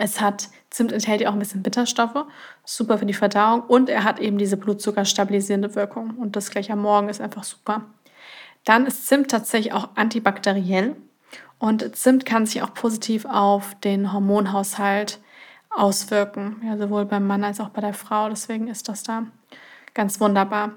es 0.00 0.20
hat 0.20 0.48
Zimt 0.70 0.92
enthält 0.92 1.20
ja 1.20 1.28
auch 1.28 1.32
ein 1.32 1.38
bisschen 1.40 1.62
Bitterstoffe, 1.62 2.24
super 2.64 2.96
für 2.96 3.06
die 3.06 3.12
Verdauung 3.12 3.62
und 3.62 3.88
er 3.88 4.04
hat 4.04 4.20
eben 4.20 4.38
diese 4.38 4.56
blutzuckerstabilisierende 4.56 5.74
Wirkung 5.74 6.16
und 6.16 6.36
das 6.36 6.50
gleich 6.50 6.70
am 6.70 6.80
Morgen 6.80 7.08
ist 7.08 7.20
einfach 7.20 7.44
super. 7.44 7.82
Dann 8.64 8.86
ist 8.86 9.06
Zimt 9.06 9.30
tatsächlich 9.30 9.72
auch 9.72 9.90
antibakteriell 9.96 10.96
Und 11.58 11.96
Zimt 11.96 12.24
kann 12.24 12.46
sich 12.46 12.62
auch 12.62 12.72
positiv 12.72 13.26
auf 13.26 13.74
den 13.80 14.12
Hormonhaushalt 14.12 15.18
auswirken, 15.68 16.62
ja, 16.64 16.78
sowohl 16.78 17.04
beim 17.04 17.26
Mann 17.26 17.44
als 17.44 17.60
auch 17.60 17.68
bei 17.68 17.80
der 17.82 17.94
Frau. 17.94 18.28
Deswegen 18.28 18.68
ist 18.68 18.88
das 18.88 19.02
da 19.02 19.24
ganz 19.92 20.20
wunderbar. 20.20 20.72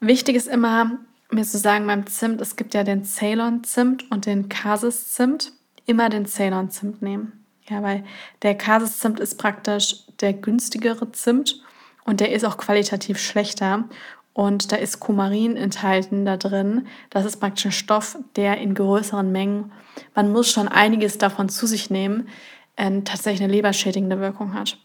Wichtig 0.00 0.36
ist 0.36 0.48
immer, 0.48 0.92
mir 1.30 1.44
zu 1.44 1.58
sagen 1.58 1.86
beim 1.86 2.06
Zimt, 2.06 2.40
es 2.40 2.56
gibt 2.56 2.74
ja 2.74 2.84
den 2.84 3.04
Ceylon-Zimt 3.04 4.10
und 4.10 4.24
den 4.26 4.48
Casis-Zimt. 4.48 5.52
Immer 5.84 6.08
den 6.08 6.26
Ceylon-Zimt 6.26 7.02
nehmen. 7.02 7.35
Ja, 7.68 7.82
weil 7.82 8.04
der 8.42 8.54
Casis-Zimt 8.54 9.20
ist 9.20 9.38
praktisch 9.38 10.04
der 10.20 10.32
günstigere 10.32 11.10
Zimt 11.12 11.62
und 12.04 12.20
der 12.20 12.32
ist 12.32 12.44
auch 12.44 12.56
qualitativ 12.56 13.18
schlechter. 13.18 13.84
Und 14.32 14.70
da 14.70 14.76
ist 14.76 15.00
Kumarin 15.00 15.56
enthalten 15.56 16.26
da 16.26 16.36
drin. 16.36 16.86
Das 17.08 17.24
ist 17.24 17.38
praktisch 17.38 17.66
ein 17.66 17.72
Stoff, 17.72 18.18
der 18.36 18.58
in 18.58 18.74
größeren 18.74 19.32
Mengen, 19.32 19.72
man 20.14 20.30
muss 20.30 20.50
schon 20.50 20.68
einiges 20.68 21.16
davon 21.16 21.48
zu 21.48 21.66
sich 21.66 21.88
nehmen, 21.88 22.28
äh, 22.76 23.00
tatsächlich 23.00 23.42
eine 23.42 23.52
leberschädigende 23.52 24.20
Wirkung 24.20 24.52
hat. 24.52 24.78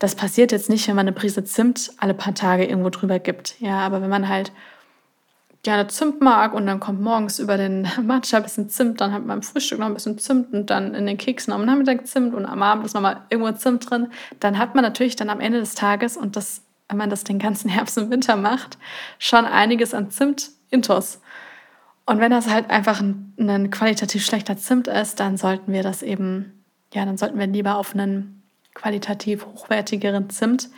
Das 0.00 0.16
passiert 0.16 0.50
jetzt 0.50 0.68
nicht, 0.68 0.88
wenn 0.88 0.96
man 0.96 1.06
eine 1.06 1.14
Prise 1.14 1.44
Zimt 1.44 1.92
alle 1.98 2.12
paar 2.12 2.34
Tage 2.34 2.64
irgendwo 2.64 2.90
drüber 2.90 3.20
gibt. 3.20 3.60
Ja, 3.60 3.78
aber 3.78 4.02
wenn 4.02 4.10
man 4.10 4.28
halt 4.28 4.50
gerne 5.62 5.86
Zimt 5.86 6.20
mag 6.20 6.54
und 6.54 6.66
dann 6.66 6.80
kommt 6.80 7.00
morgens 7.00 7.38
über 7.38 7.56
den 7.56 7.88
Matcha 8.02 8.38
ein 8.38 8.42
bisschen 8.42 8.68
Zimt, 8.68 9.00
dann 9.00 9.12
hat 9.12 9.20
man 9.20 9.40
beim 9.40 9.42
Frühstück 9.42 9.78
noch 9.78 9.86
ein 9.86 9.94
bisschen 9.94 10.18
Zimt 10.18 10.52
und 10.52 10.70
dann 10.70 10.94
in 10.94 11.06
den 11.06 11.18
Keksen 11.18 11.52
am 11.52 11.64
Nachmittag 11.64 12.06
Zimt 12.06 12.34
und 12.34 12.46
am 12.46 12.62
Abend 12.62 12.84
ist 12.84 12.94
nochmal 12.94 13.22
irgendwo 13.30 13.52
Zimt 13.52 13.88
drin, 13.88 14.08
dann 14.40 14.58
hat 14.58 14.74
man 14.74 14.82
natürlich 14.82 15.16
dann 15.16 15.30
am 15.30 15.40
Ende 15.40 15.60
des 15.60 15.74
Tages 15.74 16.16
und 16.16 16.36
das, 16.36 16.62
wenn 16.88 16.98
man 16.98 17.10
das 17.10 17.24
den 17.24 17.38
ganzen 17.38 17.68
Herbst 17.70 17.96
und 17.96 18.10
Winter 18.10 18.36
macht, 18.36 18.78
schon 19.18 19.44
einiges 19.44 19.94
an 19.94 20.10
Zimt 20.10 20.50
intos. 20.70 21.20
Und 22.04 22.18
wenn 22.18 22.32
das 22.32 22.50
halt 22.50 22.68
einfach 22.68 23.00
ein, 23.00 23.32
ein 23.38 23.70
qualitativ 23.70 24.24
schlechter 24.24 24.56
Zimt 24.56 24.88
ist, 24.88 25.20
dann 25.20 25.36
sollten 25.36 25.72
wir 25.72 25.84
das 25.84 26.02
eben, 26.02 26.64
ja, 26.92 27.04
dann 27.04 27.16
sollten 27.16 27.38
wir 27.38 27.46
lieber 27.46 27.76
auf 27.76 27.94
einen 27.94 28.42
qualitativ 28.74 29.46
hochwertigeren 29.46 30.28
Zimt, 30.30 30.68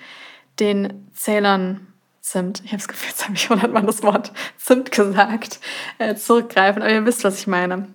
den 0.60 1.08
Ceylon 1.14 1.86
Zimt, 2.24 2.62
ich 2.64 2.68
habe 2.68 2.78
das 2.78 2.88
Gefühl, 2.88 3.10
jetzt 3.10 3.24
habe 3.24 3.34
ich 3.34 3.50
hundertmal 3.50 3.84
das 3.84 4.02
Wort 4.02 4.32
Zimt 4.56 4.90
gesagt, 4.90 5.60
äh, 5.98 6.14
zurückgreifen. 6.14 6.80
Aber 6.80 6.90
ihr 6.90 7.04
wisst, 7.04 7.22
was 7.22 7.38
ich 7.38 7.46
meine. 7.46 7.88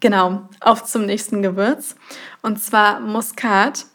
Genau, 0.00 0.48
auf 0.58 0.82
zum 0.82 1.06
nächsten 1.06 1.42
Gewürz. 1.42 1.94
Und 2.42 2.60
zwar 2.60 2.98
Muskat. 2.98 3.86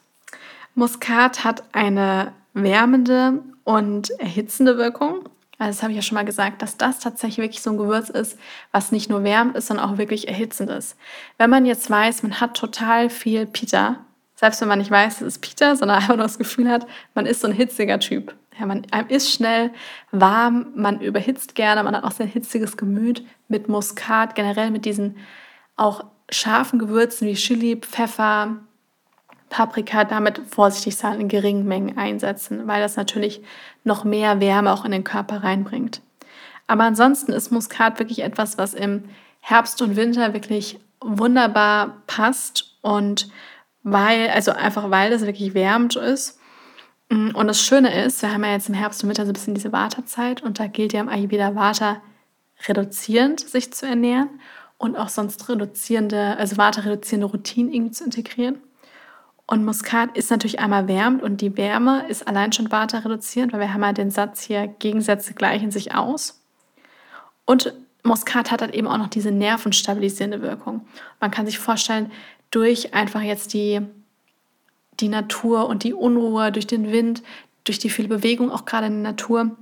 Muskat 0.73 1.43
hat 1.43 1.63
eine 1.73 2.31
wärmende 2.53 3.43
und 3.65 4.11
erhitzende 4.21 4.77
Wirkung. 4.77 5.27
Also 5.57 5.75
das 5.75 5.83
habe 5.83 5.91
ich 5.91 5.97
ja 5.97 6.01
schon 6.01 6.15
mal 6.15 6.23
gesagt, 6.23 6.61
dass 6.61 6.77
das 6.77 6.99
tatsächlich 6.99 7.39
wirklich 7.39 7.61
so 7.61 7.71
ein 7.71 7.77
Gewürz 7.77 8.09
ist, 8.09 8.39
was 8.71 8.93
nicht 8.93 9.09
nur 9.09 9.25
wärmend 9.25 9.57
ist, 9.57 9.67
sondern 9.67 9.85
auch 9.85 9.97
wirklich 9.97 10.29
erhitzend 10.29 10.69
ist. 10.69 10.95
Wenn 11.37 11.49
man 11.49 11.65
jetzt 11.65 11.89
weiß, 11.89 12.23
man 12.23 12.39
hat 12.39 12.55
total 12.55 13.09
viel 13.09 13.45
Pita, 13.47 13.97
selbst 14.33 14.61
wenn 14.61 14.69
man 14.69 14.79
nicht 14.79 14.91
weiß, 14.91 15.19
es 15.19 15.35
ist 15.35 15.39
Pita, 15.39 15.75
sondern 15.75 15.97
einfach 15.99 16.15
nur 16.15 16.25
das 16.25 16.37
Gefühl 16.37 16.69
hat, 16.69 16.87
man 17.15 17.25
ist 17.25 17.41
so 17.41 17.47
ein 17.47 17.53
hitziger 17.53 17.99
Typ, 17.99 18.33
ja, 18.59 18.65
man 18.65 18.85
einem 18.91 19.07
ist 19.07 19.31
schnell 19.31 19.71
warm, 20.11 20.67
man 20.75 20.99
überhitzt 20.99 21.55
gerne, 21.55 21.83
man 21.83 21.95
hat 21.95 22.03
auch 22.03 22.11
sehr 22.11 22.25
hitziges 22.25 22.77
Gemüt 22.77 23.25
mit 23.47 23.69
Muskat, 23.69 24.35
generell 24.35 24.71
mit 24.71 24.85
diesen 24.85 25.17
auch 25.77 26.05
scharfen 26.29 26.79
Gewürzen 26.79 27.27
wie 27.27 27.33
Chili, 27.33 27.77
Pfeffer, 27.77 28.57
Paprika, 29.49 30.05
damit 30.05 30.41
vorsichtig 30.49 30.95
sein, 30.95 31.19
in 31.19 31.27
geringen 31.27 31.67
Mengen 31.67 31.97
einsetzen, 31.97 32.67
weil 32.67 32.81
das 32.81 32.95
natürlich 32.95 33.41
noch 33.83 34.03
mehr 34.03 34.39
Wärme 34.39 34.71
auch 34.71 34.85
in 34.85 34.91
den 34.91 35.03
Körper 35.03 35.43
reinbringt. 35.43 36.01
Aber 36.67 36.83
ansonsten 36.83 37.33
ist 37.33 37.51
Muskat 37.51 37.99
wirklich 37.99 38.19
etwas, 38.19 38.57
was 38.57 38.73
im 38.73 39.03
Herbst 39.41 39.81
und 39.81 39.95
Winter 39.95 40.33
wirklich 40.33 40.79
wunderbar 41.01 42.01
passt 42.07 42.77
und 42.81 43.29
weil, 43.83 44.29
also 44.29 44.51
einfach 44.51 44.89
weil 44.89 45.09
das 45.09 45.25
wirklich 45.25 45.53
wärmend 45.53 45.95
ist 45.95 46.40
und 47.11 47.47
das 47.47 47.61
Schöne 47.61 48.05
ist, 48.05 48.21
wir 48.21 48.33
haben 48.33 48.43
ja 48.45 48.51
jetzt 48.51 48.69
im 48.69 48.75
Herbst 48.75 49.03
und 49.03 49.09
Winter 49.09 49.25
so 49.25 49.31
ein 49.31 49.33
bisschen 49.33 49.53
diese 49.53 49.73
Vata-Zeit 49.73 50.43
und 50.43 50.59
da 50.59 50.67
gilt 50.67 50.93
ja 50.93 51.01
im 51.01 51.09
Ayurveda 51.09 51.55
Vata 51.55 52.01
reduzierend 52.67 53.41
sich 53.41 53.73
zu 53.73 53.85
ernähren 53.85 54.29
und 54.77 54.95
auch 54.95 55.09
sonst 55.09 55.49
reduzierende, 55.49 56.37
also 56.37 56.55
Vata 56.55 56.81
reduzierende 56.81 57.27
Routinen 57.27 57.73
irgendwie 57.73 57.91
zu 57.91 58.05
integrieren. 58.05 58.59
Und 59.45 59.65
Muskat 59.65 60.15
ist 60.15 60.31
natürlich 60.31 60.59
einmal 60.59 60.87
wärmend 60.87 61.21
und 61.21 61.41
die 61.41 61.57
Wärme 61.57 62.07
ist 62.07 62.25
allein 62.25 62.53
schon 62.53 62.71
Vata 62.71 62.99
reduzierend, 62.99 63.51
weil 63.51 63.59
wir 63.59 63.73
haben 63.73 63.81
ja 63.81 63.91
den 63.91 64.09
Satz 64.09 64.41
hier, 64.43 64.67
Gegensätze 64.67 65.33
gleichen 65.33 65.71
sich 65.71 65.93
aus. 65.93 66.41
Und 67.43 67.73
Muskat 68.03 68.51
hat 68.51 68.61
halt 68.61 68.73
eben 68.73 68.87
auch 68.87 68.97
noch 68.97 69.09
diese 69.09 69.31
nervenstabilisierende 69.31 70.41
Wirkung. 70.41 70.87
Man 71.19 71.31
kann 71.31 71.45
sich 71.45 71.59
vorstellen, 71.59 72.09
durch 72.51 72.93
einfach 72.93 73.21
jetzt 73.21 73.53
die 73.53 73.81
die 75.01 75.09
Natur 75.09 75.67
und 75.67 75.83
die 75.83 75.93
Unruhe 75.93 76.51
durch 76.51 76.67
den 76.67 76.91
Wind, 76.91 77.23
durch 77.63 77.79
die 77.79 77.89
viele 77.89 78.07
Bewegung 78.07 78.51
auch 78.51 78.65
gerade 78.65 78.87
in 78.87 79.03
der 79.03 79.11
Natur, 79.11 79.57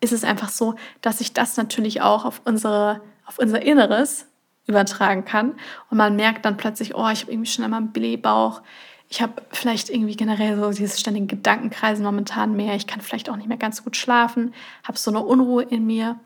ist 0.00 0.12
es 0.12 0.24
einfach 0.24 0.50
so, 0.50 0.74
dass 1.00 1.18
sich 1.18 1.32
das 1.32 1.56
natürlich 1.56 2.02
auch 2.02 2.24
auf, 2.24 2.42
unsere, 2.44 3.00
auf 3.26 3.38
unser 3.38 3.62
Inneres 3.62 4.26
übertragen 4.66 5.24
kann. 5.24 5.52
Und 5.90 5.98
man 5.98 6.16
merkt 6.16 6.44
dann 6.44 6.56
plötzlich, 6.56 6.94
oh, 6.94 7.08
ich 7.10 7.22
habe 7.22 7.32
irgendwie 7.32 7.50
schon 7.50 7.64
einmal 7.64 7.80
einen 7.80 7.92
Blähbauch. 7.92 8.62
Ich 9.08 9.20
habe 9.20 9.42
vielleicht 9.50 9.90
irgendwie 9.90 10.16
generell 10.16 10.56
so 10.56 10.70
dieses 10.70 11.00
ständige 11.00 11.36
Gedankenkreisen 11.36 12.04
momentan 12.04 12.54
mehr. 12.54 12.76
Ich 12.76 12.86
kann 12.86 13.00
vielleicht 13.00 13.28
auch 13.28 13.36
nicht 13.36 13.48
mehr 13.48 13.56
ganz 13.56 13.82
gut 13.82 13.96
schlafen, 13.96 14.54
habe 14.84 14.98
so 14.98 15.10
eine 15.10 15.20
Unruhe 15.20 15.62
in 15.62 15.86
mir. 15.86 16.18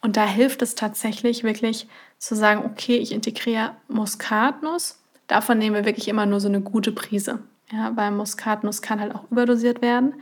Und 0.00 0.16
da 0.16 0.26
hilft 0.26 0.62
es 0.62 0.74
tatsächlich 0.74 1.44
wirklich 1.44 1.86
zu 2.18 2.34
sagen, 2.34 2.64
okay, 2.64 2.96
ich 2.96 3.12
integriere 3.12 3.76
Muskatnuss. 3.88 4.98
Davon 5.28 5.58
nehmen 5.58 5.76
wir 5.76 5.84
wirklich 5.84 6.08
immer 6.08 6.26
nur 6.26 6.40
so 6.40 6.48
eine 6.48 6.60
gute 6.60 6.90
Prise. 6.90 7.38
Ja, 7.72 7.96
weil 7.96 8.10
Muskatnuss 8.10 8.82
kann 8.82 9.00
halt 9.00 9.14
auch 9.14 9.30
überdosiert 9.30 9.80
werden. 9.80 10.14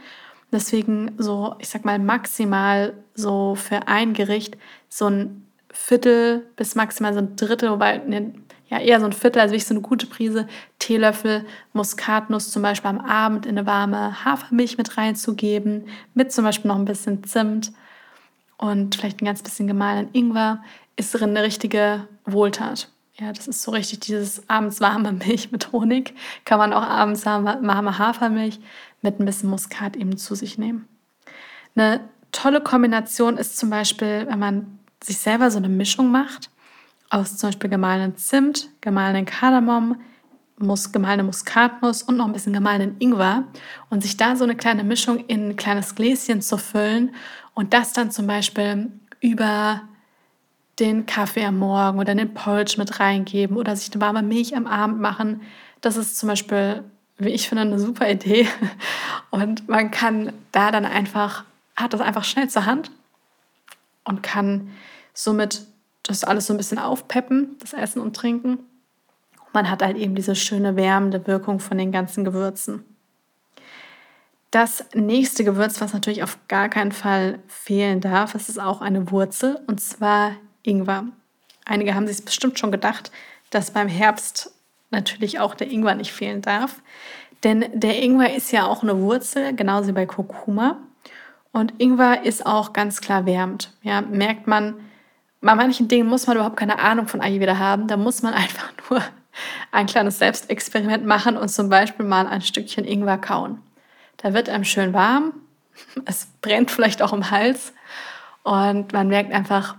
Deswegen 0.53 1.13
so, 1.19 1.55
ich 1.59 1.69
sag 1.69 1.85
mal, 1.85 1.99
maximal 1.99 2.95
so 3.15 3.55
für 3.55 3.89
ein 3.89 4.15
Gericht 4.15 4.57
so 4.89 5.07
ein 5.07 5.47
Viertel 5.73 6.47
bis 6.57 6.75
maximal 6.75 7.13
so 7.13 7.21
ein 7.21 7.37
Drittel, 7.37 7.71
wobei 7.71 7.99
ne, 7.99 8.35
ja 8.69 8.79
eher 8.79 9.01
so 9.01 9.07
ein 9.07 9.13
Viertel, 9.13 9.41
also 9.41 9.53
wirklich 9.53 9.67
so 9.67 9.75
eine 9.75 9.83
gute 9.83 10.07
Prise 10.07 10.49
Teelöffel 10.79 11.45
Muskatnuss 11.73 12.51
zum 12.51 12.63
Beispiel 12.63 12.91
am 12.91 13.01
Abend 13.01 13.47
in 13.47 13.59
eine 13.59 13.67
warme 13.67 14.25
Hafermilch 14.25 14.79
mit 14.79 14.97
reinzugeben, 14.97 15.87
mit 16.15 16.33
zum 16.33 16.45
Beispiel 16.45 16.69
noch 16.69 16.79
ein 16.79 16.85
bisschen 16.85 17.25
Zimt 17.25 17.73
und 18.57 18.97
vielleicht 18.97 19.23
ein 19.23 19.27
ganz 19.27 19.43
bisschen 19.43 19.67
gemahlenen 19.67 20.11
Ingwer, 20.13 20.63
ist 20.97 21.15
drin 21.15 21.31
eine 21.31 21.43
richtige 21.43 22.07
Wohltat. 22.25 22.89
Ja, 23.21 23.35
das 23.35 23.49
ist 23.49 23.63
so 23.63 23.73
richtig 23.73 24.01
dieses 24.01 24.49
abends 24.49 24.81
warme 24.81 25.13
Milch 25.13 25.53
mit 25.53 25.73
Honig. 25.73 26.15
Kann 26.47 26.59
man 26.59 26.73
auch 26.73 26.83
abends 26.83 27.27
warme 27.27 27.99
Hafermilch 27.99 28.61
mit 29.03 29.21
ein 29.21 29.27
bisschen 29.27 29.51
Muskat 29.51 29.95
eben 29.97 30.17
zu 30.17 30.35
sich 30.35 30.57
nehmen. 30.57 30.89
Eine 31.75 32.01
tolle 32.33 32.63
Kombination 32.63 33.37
ist 33.37 33.59
zum 33.59 33.69
Beispiel, 33.69 34.27
wenn 34.27 34.39
man 34.39 34.79
sich 35.03 35.19
selber 35.19 35.51
so 35.51 35.59
eine 35.59 35.69
Mischung 35.69 36.11
macht 36.11 36.51
aus 37.11 37.37
zum 37.37 37.49
Beispiel 37.49 37.69
gemahlenen 37.69 38.17
Zimt, 38.17 38.71
gemahlenen 38.81 39.27
Kardamom, 39.27 40.01
Mus 40.59 40.93
gemahlene 40.93 41.25
Muskatnuss 41.25 42.03
und 42.03 42.17
noch 42.17 42.27
ein 42.27 42.33
bisschen 42.33 42.53
gemahlenen 42.53 42.97
Ingwer 43.01 43.45
und 43.91 44.03
sich 44.03 44.17
da 44.17 44.37
so 44.37 44.45
eine 44.45 44.57
kleine 44.57 44.85
Mischung 44.85 45.19
in 45.27 45.51
ein 45.51 45.57
kleines 45.57 45.95
Gläschen 45.95 46.41
zu 46.41 46.57
füllen 46.57 47.15
und 47.55 47.75
das 47.75 47.93
dann 47.93 48.11
zum 48.11 48.27
Beispiel 48.27 48.93
über 49.21 49.83
den 50.81 51.07
Kaffee 51.07 51.45
am 51.45 51.59
Morgen 51.59 51.99
oder 51.99 52.15
den 52.15 52.35
Porridge 52.35 52.75
mit 52.79 52.99
reingeben 52.99 53.57
oder 53.57 53.77
sich 53.77 53.93
eine 53.93 54.01
warme 54.01 54.23
Milch 54.23 54.57
am 54.57 54.67
Abend 54.67 55.01
machen. 55.01 55.43
Das 55.81 55.97
ist 55.97 56.19
zum 56.19 56.29
Beispiel, 56.29 56.83
wie 57.19 57.29
ich 57.29 57.49
finde, 57.49 57.63
eine 57.63 57.79
super 57.79 58.11
Idee. 58.11 58.49
Und 59.31 59.69
man 59.69 59.91
kann 59.91 60.33
da 60.53 60.71
dann 60.71 60.85
einfach, 60.85 61.45
hat 61.77 61.93
das 61.93 62.01
einfach 62.01 62.25
schnell 62.25 62.49
zur 62.49 62.67
Hand 62.67 62.91
und 64.05 64.23
kann 64.23 64.71
somit 65.15 65.67
das 66.03 66.25
alles 66.25 66.47
so 66.47 66.55
ein 66.55 66.57
bisschen 66.57 66.79
aufpeppen, 66.79 67.57
das 67.61 67.75
Essen 67.75 68.01
und 68.01 68.17
Trinken. 68.17 68.59
Man 69.53 69.71
hat 69.71 69.83
halt 69.83 69.97
eben 69.97 70.15
diese 70.15 70.35
schöne 70.35 70.75
wärmende 70.75 71.27
Wirkung 71.27 71.61
von 71.61 71.79
den 71.79 71.93
ganzen 71.93 72.25
Gewürzen. 72.25 72.85
Das 74.51 74.85
nächste 74.95 75.45
Gewürz, 75.45 75.81
was 75.81 75.93
natürlich 75.93 76.25
auf 76.25 76.39
gar 76.49 76.69
keinen 76.69 76.91
Fall 76.91 77.39
fehlen 77.47 78.01
darf, 78.01 78.35
ist 78.35 78.61
auch 78.61 78.81
eine 78.81 79.11
Wurzel 79.13 79.61
und 79.69 79.81
zwar 79.81 80.33
Ingwer. 80.63 81.05
Einige 81.65 81.95
haben 81.95 82.07
sich 82.07 82.25
bestimmt 82.25 82.59
schon 82.59 82.73
gedacht, 82.73 83.11
dass 83.51 83.71
beim 83.71 83.89
Herbst 83.89 84.53
natürlich 84.91 85.39
auch 85.39 85.55
der 85.55 85.71
Ingwer 85.71 85.95
nicht 85.95 86.13
fehlen 86.13 86.43
darf. 86.43 86.81
Denn 87.45 87.67
der 87.73 88.03
Ingwer 88.03 88.35
ist 88.35 88.53
ja 88.53 88.67
auch 88.67 88.83
eine 88.83 88.99
Wurzel, 89.01 89.55
genauso 89.55 89.89
wie 89.89 89.93
bei 89.93 90.07
Kurkuma. 90.07 90.77
Und 91.53 91.75
Ingwer 91.79 92.25
ist 92.25 92.47
auch 92.47 92.73
ganz 92.73 93.01
klar 93.01 93.27
wärmend. 93.27 93.73
Ja, 93.83 94.01
merkt 94.03 94.47
man, 94.47 94.75
bei 95.41 95.55
manchen 95.55 95.89
Dingen 95.89 96.09
muss 96.09 96.27
man 96.27 96.37
überhaupt 96.37 96.57
keine 96.57 96.79
Ahnung 96.79 97.09
von 97.09 97.21
Ayurveda 97.21 97.59
haben. 97.59 97.89
Da 97.89 97.97
muss 97.97 98.23
man 98.23 98.35
einfach 98.35 98.73
nur 98.89 99.03
ein 99.73 99.87
kleines 99.87 100.19
Selbstexperiment 100.19 101.07
machen 101.07 101.37
und 101.37 101.49
zum 101.49 101.69
Beispiel 101.69 102.05
mal 102.05 102.27
ein 102.27 102.43
Stückchen 102.43 102.85
Ingwer 102.85 103.19
kauen. 103.19 103.61
Da 104.19 104.35
wird 104.35 104.49
einem 104.49 104.65
schön 104.65 104.93
warm. 104.93 105.33
Es 106.05 106.29
brennt 106.43 106.71
vielleicht 106.71 107.01
auch 107.01 107.13
im 107.13 107.31
Hals. 107.31 107.73
Und 108.43 108.93
man 108.93 109.09
merkt 109.09 109.33
einfach, 109.33 109.77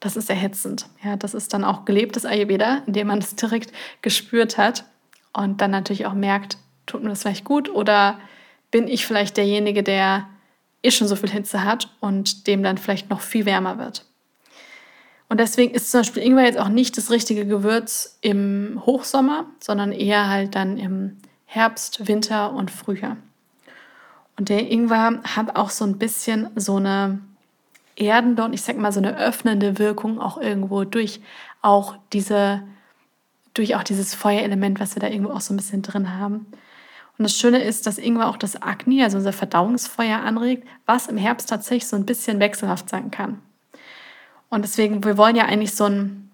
das 0.00 0.16
ist 0.16 0.30
erhitzend. 0.30 0.86
Ja, 1.04 1.16
das 1.16 1.34
ist 1.34 1.52
dann 1.52 1.64
auch 1.64 1.84
gelebtes 1.84 2.24
Ayurveda, 2.24 2.82
indem 2.86 3.08
man 3.08 3.18
es 3.18 3.36
direkt 3.36 3.72
gespürt 4.02 4.58
hat 4.58 4.84
und 5.32 5.60
dann 5.60 5.70
natürlich 5.70 6.06
auch 6.06 6.14
merkt, 6.14 6.56
tut 6.86 7.02
mir 7.02 7.10
das 7.10 7.22
vielleicht 7.22 7.44
gut 7.44 7.68
oder 7.68 8.18
bin 8.70 8.88
ich 8.88 9.06
vielleicht 9.06 9.36
derjenige, 9.36 9.82
der 9.82 10.28
eh 10.82 10.90
schon 10.90 11.06
so 11.08 11.16
viel 11.16 11.30
Hitze 11.30 11.64
hat 11.64 11.94
und 12.00 12.46
dem 12.46 12.62
dann 12.62 12.78
vielleicht 12.78 13.10
noch 13.10 13.20
viel 13.20 13.44
wärmer 13.44 13.78
wird. 13.78 14.06
Und 15.28 15.38
deswegen 15.38 15.74
ist 15.74 15.90
zum 15.90 16.00
Beispiel 16.00 16.24
Ingwer 16.24 16.44
jetzt 16.44 16.58
auch 16.58 16.68
nicht 16.68 16.96
das 16.96 17.10
richtige 17.10 17.46
Gewürz 17.46 18.18
im 18.20 18.82
Hochsommer, 18.84 19.46
sondern 19.60 19.92
eher 19.92 20.28
halt 20.28 20.56
dann 20.56 20.76
im 20.76 21.18
Herbst, 21.44 22.08
Winter 22.08 22.52
und 22.52 22.70
Frühjahr. 22.70 23.16
Und 24.36 24.48
der 24.48 24.70
Ingwer 24.70 25.20
hat 25.22 25.54
auch 25.54 25.70
so 25.70 25.84
ein 25.84 25.98
bisschen 25.98 26.48
so 26.56 26.76
eine 26.76 27.20
erdende 28.00 28.44
und 28.44 28.52
ich 28.52 28.62
sag 28.62 28.76
mal 28.78 28.92
so 28.92 29.00
eine 29.00 29.16
öffnende 29.18 29.78
Wirkung 29.78 30.20
auch 30.20 30.40
irgendwo 30.40 30.84
durch 30.84 31.20
auch 31.62 31.96
diese, 32.12 32.62
durch 33.54 33.76
auch 33.76 33.82
dieses 33.82 34.14
Feuerelement, 34.14 34.80
was 34.80 34.96
wir 34.96 35.00
da 35.00 35.08
irgendwo 35.08 35.32
auch 35.32 35.40
so 35.40 35.52
ein 35.52 35.58
bisschen 35.58 35.82
drin 35.82 36.18
haben. 36.18 36.46
Und 37.18 37.24
das 37.24 37.36
Schöne 37.36 37.62
ist, 37.62 37.86
dass 37.86 37.98
Ingwer 37.98 38.28
auch 38.28 38.38
das 38.38 38.62
Agni, 38.62 39.02
also 39.02 39.18
unser 39.18 39.34
Verdauungsfeuer 39.34 40.20
anregt, 40.20 40.66
was 40.86 41.06
im 41.06 41.18
Herbst 41.18 41.50
tatsächlich 41.50 41.86
so 41.86 41.96
ein 41.96 42.06
bisschen 42.06 42.40
wechselhaft 42.40 42.88
sein 42.88 43.10
kann. 43.10 43.40
Und 44.48 44.62
deswegen, 44.62 45.04
wir 45.04 45.18
wollen 45.18 45.36
ja 45.36 45.44
eigentlich 45.44 45.74
so 45.74 45.84
ein 45.84 46.30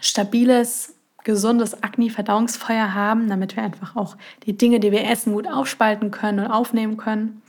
stabiles, 0.00 0.94
gesundes 1.24 1.82
Agni-Verdauungsfeuer 1.82 2.94
haben, 2.94 3.28
damit 3.28 3.56
wir 3.56 3.62
einfach 3.62 3.96
auch 3.96 4.16
die 4.46 4.56
Dinge, 4.56 4.80
die 4.80 4.92
wir 4.92 5.10
essen, 5.10 5.34
gut 5.34 5.48
aufspalten 5.48 6.10
können 6.10 6.38
und 6.38 6.46
aufnehmen 6.46 6.96
können. 6.96 7.42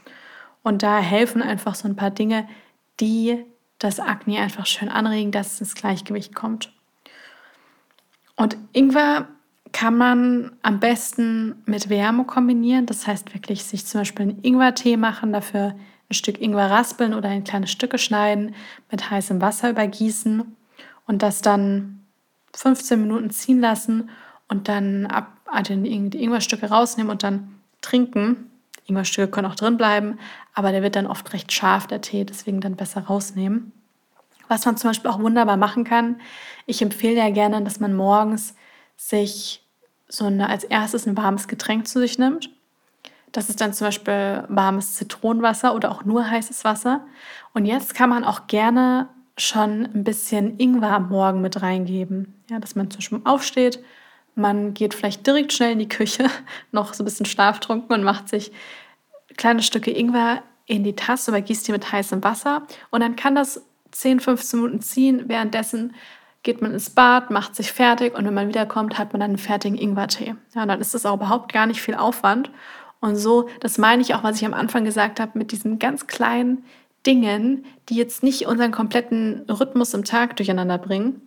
Und 0.63 0.83
da 0.83 0.99
helfen 0.99 1.41
einfach 1.41 1.75
so 1.75 1.87
ein 1.87 1.95
paar 1.95 2.11
Dinge, 2.11 2.47
die 2.99 3.45
das 3.83 3.99
Agni 3.99 4.37
einfach 4.37 4.65
schön 4.65 4.89
anregen, 4.89 5.31
dass 5.31 5.53
es 5.53 5.61
ins 5.61 5.75
Gleichgewicht 5.75 6.35
kommt. 6.35 6.71
Und 8.35 8.55
Ingwer 8.73 9.27
kann 9.71 9.97
man 9.97 10.51
am 10.61 10.79
besten 10.79 11.55
mit 11.65 11.89
Wärme 11.89 12.25
kombinieren. 12.25 12.85
Das 12.85 13.07
heißt 13.07 13.33
wirklich 13.33 13.63
sich 13.63 13.85
zum 13.85 14.01
Beispiel 14.01 14.23
einen 14.23 14.43
Ingwertee 14.43 14.97
machen, 14.97 15.33
dafür 15.33 15.75
ein 16.09 16.13
Stück 16.13 16.39
Ingwer 16.41 16.69
raspeln 16.69 17.13
oder 17.13 17.31
in 17.31 17.43
kleine 17.43 17.67
Stücke 17.67 17.97
schneiden, 17.97 18.53
mit 18.91 19.09
heißem 19.09 19.41
Wasser 19.41 19.69
übergießen 19.69 20.55
und 21.07 21.21
das 21.23 21.41
dann 21.41 22.01
15 22.53 23.01
Minuten 23.01 23.31
ziehen 23.31 23.61
lassen 23.61 24.09
und 24.47 24.67
dann 24.67 25.05
ab 25.07 25.37
also 25.45 25.75
die 25.75 26.23
Ingwerstücke 26.23 26.69
rausnehmen 26.69 27.11
und 27.11 27.23
dann 27.23 27.59
trinken. 27.81 28.50
Ingwerstücke 28.85 29.29
können 29.29 29.47
auch 29.47 29.55
drin 29.55 29.77
bleiben, 29.77 30.19
aber 30.53 30.71
der 30.71 30.81
wird 30.81 30.95
dann 30.95 31.07
oft 31.07 31.33
recht 31.33 31.51
scharf, 31.51 31.87
der 31.87 32.01
Tee, 32.01 32.25
deswegen 32.25 32.61
dann 32.61 32.75
besser 32.75 33.01
rausnehmen. 33.01 33.71
Was 34.47 34.65
man 34.65 34.77
zum 34.77 34.89
Beispiel 34.89 35.09
auch 35.09 35.19
wunderbar 35.19 35.57
machen 35.57 35.83
kann, 35.83 36.19
ich 36.65 36.81
empfehle 36.81 37.17
ja 37.17 37.29
gerne, 37.29 37.61
dass 37.63 37.79
man 37.79 37.93
morgens 37.93 38.55
sich 38.97 39.63
so 40.07 40.25
eine, 40.25 40.49
als 40.49 40.63
erstes 40.63 41.07
ein 41.07 41.15
warmes 41.15 41.47
Getränk 41.47 41.87
zu 41.87 41.99
sich 41.99 42.17
nimmt 42.17 42.49
das 43.31 43.49
ist 43.49 43.61
dann 43.61 43.73
zum 43.73 43.87
Beispiel 43.87 44.43
warmes 44.49 44.95
Zitronenwasser 44.95 45.73
oder 45.73 45.91
auch 45.91 46.03
nur 46.03 46.29
heißes 46.29 46.65
Wasser. 46.65 47.05
Und 47.53 47.65
jetzt 47.65 47.95
kann 47.95 48.09
man 48.09 48.23
auch 48.23 48.47
gerne 48.47 49.07
schon 49.37 49.85
ein 49.85 50.03
bisschen 50.03 50.59
Ingwer 50.59 50.91
am 50.91 51.09
Morgen 51.09 51.41
mit 51.41 51.61
reingeben. 51.61 52.33
Ja, 52.49 52.59
dass 52.59 52.75
man 52.75 52.91
zum 52.91 52.99
Beispiel 52.99 53.21
aufsteht, 53.23 53.83
man 54.35 54.73
geht 54.73 54.93
vielleicht 54.93 55.25
direkt 55.25 55.53
schnell 55.53 55.73
in 55.73 55.79
die 55.79 55.89
Küche, 55.89 56.29
noch 56.71 56.93
so 56.93 57.03
ein 57.03 57.05
bisschen 57.05 57.25
schlaftrunken 57.25 57.93
und 57.93 58.03
macht 58.03 58.29
sich 58.29 58.51
kleine 59.37 59.63
Stücke 59.63 59.91
Ingwer 59.91 60.43
in 60.65 60.83
die 60.83 60.95
Tasse, 60.95 61.31
übergießt 61.31 61.67
die 61.67 61.71
mit 61.71 61.91
heißem 61.91 62.23
Wasser. 62.23 62.63
Und 62.91 63.01
dann 63.01 63.15
kann 63.15 63.35
das 63.35 63.65
10, 63.91 64.19
15 64.19 64.59
Minuten 64.59 64.81
ziehen. 64.81 65.23
Währenddessen 65.27 65.93
geht 66.43 66.61
man 66.61 66.73
ins 66.73 66.89
Bad, 66.89 67.29
macht 67.29 67.55
sich 67.55 67.71
fertig 67.71 68.17
und 68.17 68.25
wenn 68.25 68.33
man 68.33 68.47
wiederkommt, 68.47 68.97
hat 68.97 69.13
man 69.13 69.19
dann 69.19 69.31
einen 69.31 69.37
fertigen 69.37 69.77
Ingwertee. 69.77 70.35
Ja, 70.55 70.65
dann 70.65 70.81
ist 70.81 70.93
das 70.93 71.05
auch 71.05 71.15
überhaupt 71.15 71.53
gar 71.53 71.67
nicht 71.67 71.81
viel 71.81 71.95
Aufwand. 71.95 72.49
Und 72.99 73.15
so, 73.15 73.49
das 73.59 73.77
meine 73.77 74.01
ich 74.01 74.13
auch, 74.15 74.23
was 74.23 74.37
ich 74.37 74.45
am 74.45 74.53
Anfang 74.53 74.85
gesagt 74.85 75.19
habe, 75.19 75.37
mit 75.37 75.51
diesen 75.51 75.79
ganz 75.79 76.07
kleinen 76.07 76.63
Dingen, 77.05 77.65
die 77.89 77.95
jetzt 77.95 78.23
nicht 78.23 78.45
unseren 78.45 78.71
kompletten 78.71 79.45
Rhythmus 79.49 79.93
im 79.93 80.03
Tag 80.03 80.35
durcheinander 80.35 80.77
bringen. 80.77 81.21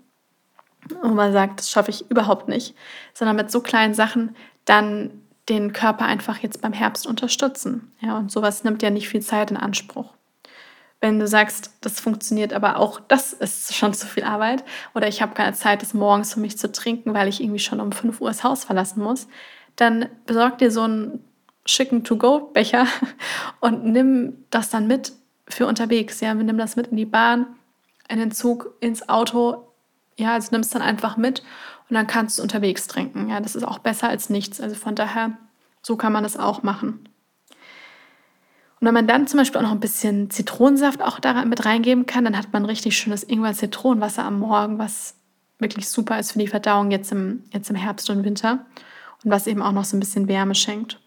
Und 1.02 1.14
man 1.14 1.32
sagt, 1.32 1.60
das 1.60 1.70
schaffe 1.70 1.90
ich 1.90 2.10
überhaupt 2.10 2.48
nicht, 2.48 2.74
sondern 3.12 3.36
mit 3.36 3.50
so 3.50 3.60
kleinen 3.60 3.94
Sachen 3.94 4.36
dann 4.64 5.22
den 5.48 5.72
Körper 5.72 6.06
einfach 6.06 6.38
jetzt 6.38 6.62
beim 6.62 6.72
Herbst 6.72 7.06
unterstützen. 7.06 7.92
Ja, 8.00 8.18
und 8.18 8.30
sowas 8.30 8.64
nimmt 8.64 8.82
ja 8.82 8.90
nicht 8.90 9.08
viel 9.08 9.22
Zeit 9.22 9.50
in 9.50 9.56
Anspruch. 9.56 10.14
Wenn 11.00 11.18
du 11.18 11.26
sagst, 11.26 11.72
das 11.82 12.00
funktioniert, 12.00 12.54
aber 12.54 12.78
auch 12.78 12.98
das 12.98 13.34
ist 13.34 13.74
schon 13.74 13.92
zu 13.92 14.06
viel 14.06 14.24
Arbeit 14.24 14.64
oder 14.94 15.06
ich 15.06 15.20
habe 15.20 15.34
keine 15.34 15.52
Zeit, 15.52 15.82
das 15.82 15.92
morgens 15.92 16.32
für 16.32 16.40
mich 16.40 16.56
zu 16.56 16.72
trinken, 16.72 17.12
weil 17.12 17.28
ich 17.28 17.42
irgendwie 17.42 17.58
schon 17.58 17.80
um 17.80 17.92
5 17.92 18.22
Uhr 18.22 18.28
das 18.28 18.42
Haus 18.42 18.64
verlassen 18.64 19.02
muss, 19.02 19.28
dann 19.76 20.08
besorg 20.24 20.56
dir 20.58 20.70
so 20.70 20.86
ein 20.86 21.20
schicken 21.66 22.04
To-Go-Becher 22.04 22.86
und 23.60 23.84
nimm 23.84 24.44
das 24.50 24.70
dann 24.70 24.86
mit 24.86 25.12
für 25.48 25.66
unterwegs. 25.66 26.20
Ja, 26.20 26.34
wir 26.34 26.44
nehmen 26.44 26.58
das 26.58 26.76
mit 26.76 26.88
in 26.88 26.96
die 26.96 27.04
Bahn, 27.04 27.46
in 28.08 28.18
den 28.18 28.32
Zug, 28.32 28.74
ins 28.80 29.08
Auto. 29.08 29.68
Ja, 30.16 30.34
also 30.34 30.48
nimm 30.52 30.60
es 30.60 30.70
dann 30.70 30.82
einfach 30.82 31.16
mit 31.16 31.42
und 31.88 31.94
dann 31.94 32.06
kannst 32.06 32.38
du 32.38 32.42
unterwegs 32.42 32.86
trinken. 32.86 33.28
Ja, 33.28 33.40
das 33.40 33.56
ist 33.56 33.64
auch 33.64 33.78
besser 33.78 34.08
als 34.08 34.30
nichts. 34.30 34.60
Also 34.60 34.74
von 34.74 34.94
daher, 34.94 35.32
so 35.82 35.96
kann 35.96 36.12
man 36.12 36.22
das 36.22 36.36
auch 36.36 36.62
machen. 36.62 37.08
Und 38.80 38.88
wenn 38.88 38.94
man 38.94 39.06
dann 39.06 39.26
zum 39.26 39.38
Beispiel 39.38 39.58
auch 39.58 39.64
noch 39.64 39.72
ein 39.72 39.80
bisschen 39.80 40.30
Zitronensaft 40.30 41.02
auch 41.02 41.18
da 41.18 41.44
mit 41.44 41.64
reingeben 41.64 42.06
kann, 42.06 42.24
dann 42.24 42.36
hat 42.36 42.52
man 42.52 42.64
richtig 42.64 42.96
schönes 42.96 43.24
Ingwer-Zitronenwasser 43.24 44.24
am 44.24 44.38
Morgen, 44.38 44.78
was 44.78 45.14
wirklich 45.58 45.88
super 45.88 46.18
ist 46.18 46.32
für 46.32 46.38
die 46.38 46.48
Verdauung 46.48 46.90
jetzt 46.90 47.10
im, 47.12 47.44
jetzt 47.52 47.70
im 47.70 47.76
Herbst 47.76 48.10
und 48.10 48.24
Winter 48.24 48.66
und 49.24 49.30
was 49.30 49.46
eben 49.46 49.62
auch 49.62 49.72
noch 49.72 49.84
so 49.84 49.96
ein 49.96 50.00
bisschen 50.00 50.28
Wärme 50.28 50.54
schenkt. 50.54 51.00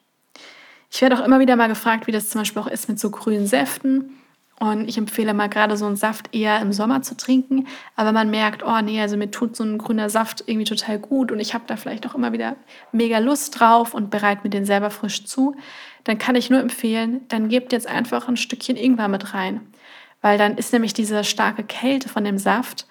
Ich 0.90 1.02
werde 1.02 1.20
auch 1.20 1.26
immer 1.26 1.40
wieder 1.40 1.56
mal 1.56 1.68
gefragt, 1.68 2.08
wie 2.08 2.12
das 2.12 2.30
zum 2.30 2.42
Beispiel 2.42 2.62
auch 2.62 2.68
ist 2.68 2.90
mit 2.90 3.00
so 3.00 3.12
grünen 3.12 3.46
Säften. 3.46 4.17
Und 4.60 4.90
ich 4.90 4.98
empfehle 4.98 5.36
mal 5.36 5.50
gerade 5.50 5.78
so 5.78 5.86
einen 5.86 5.96
Saft 5.96 6.34
eher 6.34 6.60
im 6.62 6.74
Sommer 6.74 7.04
zu 7.04 7.16
trinken. 7.16 7.68
Aber 7.96 8.12
man 8.12 8.32
merkt, 8.32 8.64
oh 8.64 8.82
nee, 8.82 9.00
also 9.00 9.16
mir 9.16 9.30
tut 9.30 9.56
so 9.56 9.64
ein 9.64 9.78
grüner 9.78 10.10
Saft 10.10 10.44
irgendwie 10.48 10.66
total 10.66 10.98
gut 10.98 11.32
und 11.32 11.40
ich 11.40 11.54
habe 11.54 11.66
da 11.68 11.76
vielleicht 11.76 12.08
auch 12.08 12.16
immer 12.16 12.34
wieder 12.34 12.56
mega 12.92 13.20
Lust 13.20 13.60
drauf 13.60 13.94
und 13.94 14.10
bereite 14.10 14.42
mir 14.44 14.50
den 14.50 14.66
selber 14.66 14.90
frisch 14.90 15.26
zu, 15.26 15.56
dann 16.06 16.18
kann 16.18 16.36
ich 16.36 16.50
nur 16.50 16.60
empfehlen, 16.60 17.22
dann 17.28 17.50
gebt 17.50 17.72
jetzt 17.72 17.86
einfach 17.86 18.28
ein 18.28 18.38
Stückchen 18.38 18.78
Ingwer 18.78 19.10
mit 19.10 19.36
rein. 19.36 19.62
Weil 20.22 20.40
dann 20.40 20.58
ist 20.58 20.74
nämlich 20.74 20.96
diese 20.96 21.24
starke 21.24 21.64
Kälte 21.64 22.10
von 22.10 22.24
dem 22.24 22.40
Saft, 22.40 22.88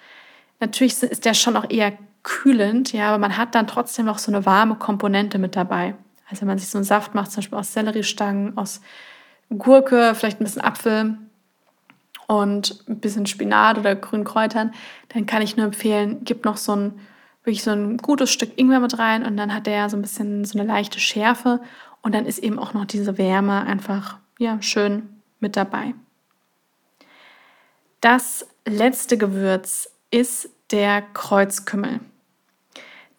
natürlich 0.60 1.02
ist 1.02 1.24
der 1.24 1.34
schon 1.34 1.56
auch 1.56 1.68
eher 1.68 1.92
kühlend, 2.22 2.92
ja, 2.92 3.08
aber 3.08 3.18
man 3.18 3.36
hat 3.36 3.56
dann 3.56 3.66
trotzdem 3.66 4.06
noch 4.06 4.18
so 4.18 4.30
eine 4.30 4.46
warme 4.46 4.76
Komponente 4.76 5.38
mit 5.38 5.56
dabei. 5.56 5.96
Also 6.30 6.42
wenn 6.42 6.48
man 6.48 6.58
sich 6.58 6.68
so 6.68 6.78
einen 6.78 6.84
Saft 6.84 7.14
macht, 7.14 7.32
zum 7.32 7.40
Beispiel 7.40 7.58
aus 7.58 7.72
Selleriestangen, 7.72 8.56
aus 8.56 8.80
Gurke, 9.50 10.14
vielleicht 10.14 10.40
ein 10.40 10.44
bisschen 10.44 10.62
Apfel 10.62 11.18
und 12.26 12.84
ein 12.88 13.00
bisschen 13.00 13.26
Spinat 13.26 13.78
oder 13.78 13.94
grünen 13.94 14.24
Kräutern, 14.24 14.72
dann 15.10 15.26
kann 15.26 15.42
ich 15.42 15.56
nur 15.56 15.66
empfehlen, 15.66 16.20
gib 16.24 16.44
noch 16.44 16.56
so 16.56 16.74
ein 16.74 17.00
wirklich 17.46 17.62
so 17.62 17.70
ein 17.70 17.96
gutes 17.98 18.30
Stück 18.30 18.58
Ingwer 18.58 18.80
mit 18.80 18.98
rein 18.98 19.24
und 19.24 19.36
dann 19.36 19.54
hat 19.54 19.66
der 19.66 19.88
so 19.88 19.96
ein 19.96 20.02
bisschen 20.02 20.44
so 20.44 20.58
eine 20.58 20.66
leichte 20.66 20.98
Schärfe 20.98 21.60
und 22.02 22.12
dann 22.14 22.26
ist 22.26 22.38
eben 22.38 22.58
auch 22.58 22.74
noch 22.74 22.84
diese 22.84 23.18
Wärme 23.18 23.64
einfach 23.64 24.18
ja 24.38 24.60
schön 24.60 25.08
mit 25.38 25.56
dabei. 25.56 25.94
Das 28.00 28.46
letzte 28.66 29.16
Gewürz 29.16 29.88
ist 30.10 30.50
der 30.72 31.02
Kreuzkümmel. 31.02 32.00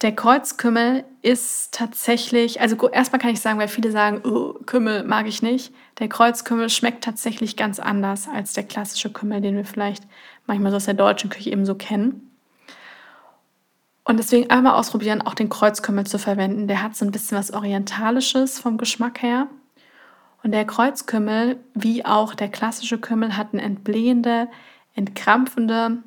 Der 0.02 0.14
Kreuzkümmel 0.14 1.04
ist 1.22 1.72
tatsächlich, 1.72 2.60
also 2.60 2.88
erstmal 2.88 3.20
kann 3.20 3.30
ich 3.30 3.40
sagen, 3.40 3.58
weil 3.58 3.68
viele 3.68 3.90
sagen, 3.90 4.20
oh, 4.24 4.54
Kümmel 4.64 5.02
mag 5.04 5.26
ich 5.26 5.42
nicht. 5.42 5.74
Der 5.98 6.08
Kreuzkümmel 6.08 6.70
schmeckt 6.70 7.02
tatsächlich 7.02 7.56
ganz 7.56 7.80
anders 7.80 8.28
als 8.32 8.52
der 8.52 8.64
klassische 8.64 9.10
Kümmel, 9.10 9.40
den 9.40 9.56
wir 9.56 9.64
vielleicht 9.64 10.04
manchmal 10.46 10.70
so 10.70 10.76
aus 10.76 10.84
der 10.84 10.94
deutschen 10.94 11.30
Küche 11.30 11.50
eben 11.50 11.66
so 11.66 11.74
kennen. 11.74 12.30
Und 14.04 14.16
deswegen 14.16 14.48
einmal 14.50 14.74
ausprobieren, 14.74 15.20
auch 15.20 15.34
den 15.34 15.50
Kreuzkümmel 15.50 16.06
zu 16.06 16.18
verwenden. 16.18 16.66
Der 16.66 16.82
hat 16.82 16.96
so 16.96 17.04
ein 17.04 17.10
bisschen 17.10 17.36
was 17.36 17.52
Orientalisches 17.52 18.58
vom 18.58 18.78
Geschmack 18.78 19.22
her. 19.22 19.48
Und 20.42 20.52
der 20.52 20.64
Kreuzkümmel, 20.64 21.58
wie 21.74 22.04
auch 22.06 22.34
der 22.34 22.48
klassische 22.48 22.98
Kümmel, 22.98 23.36
hat 23.36 23.48
eine 23.52 23.60
entblähende, 23.60 24.48
entkrampfende 24.94 25.98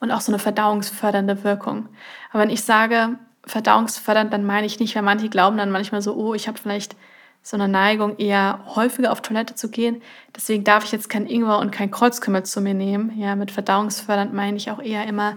und 0.00 0.10
auch 0.10 0.20
so 0.20 0.32
eine 0.32 0.38
verdauungsfördernde 0.38 1.44
Wirkung. 1.44 1.88
Aber 2.30 2.42
wenn 2.42 2.50
ich 2.50 2.64
sage 2.64 3.18
verdauungsfördernd, 3.44 4.32
dann 4.32 4.44
meine 4.44 4.66
ich 4.66 4.80
nicht, 4.80 4.96
weil 4.96 5.02
manche 5.02 5.28
glauben 5.28 5.58
dann 5.58 5.70
manchmal 5.70 6.02
so, 6.02 6.14
oh, 6.14 6.34
ich 6.34 6.48
habe 6.48 6.58
vielleicht 6.58 6.96
so 7.46 7.56
eine 7.56 7.68
Neigung, 7.68 8.16
eher 8.16 8.58
häufiger 8.74 9.12
auf 9.12 9.22
Toilette 9.22 9.54
zu 9.54 9.70
gehen. 9.70 10.02
Deswegen 10.34 10.64
darf 10.64 10.84
ich 10.84 10.90
jetzt 10.90 11.08
kein 11.08 11.28
Ingwer 11.28 11.60
und 11.60 11.70
kein 11.70 11.92
Kreuzkümmel 11.92 12.42
zu 12.42 12.60
mir 12.60 12.74
nehmen. 12.74 13.16
Ja, 13.16 13.36
mit 13.36 13.52
verdauungsfördernd 13.52 14.34
meine 14.34 14.56
ich 14.56 14.68
auch 14.72 14.82
eher 14.82 15.06
immer 15.06 15.36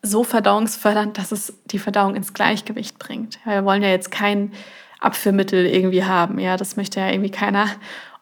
so 0.00 0.24
verdauungsfördernd, 0.24 1.18
dass 1.18 1.32
es 1.32 1.52
die 1.66 1.78
Verdauung 1.78 2.14
ins 2.14 2.32
Gleichgewicht 2.32 2.98
bringt. 2.98 3.38
Wir 3.44 3.66
wollen 3.66 3.82
ja 3.82 3.90
jetzt 3.90 4.10
kein 4.10 4.52
Abführmittel 4.98 5.66
irgendwie 5.66 6.04
haben. 6.04 6.38
Ja, 6.38 6.56
das 6.56 6.76
möchte 6.76 7.00
ja 7.00 7.10
irgendwie 7.10 7.30
keiner. 7.30 7.68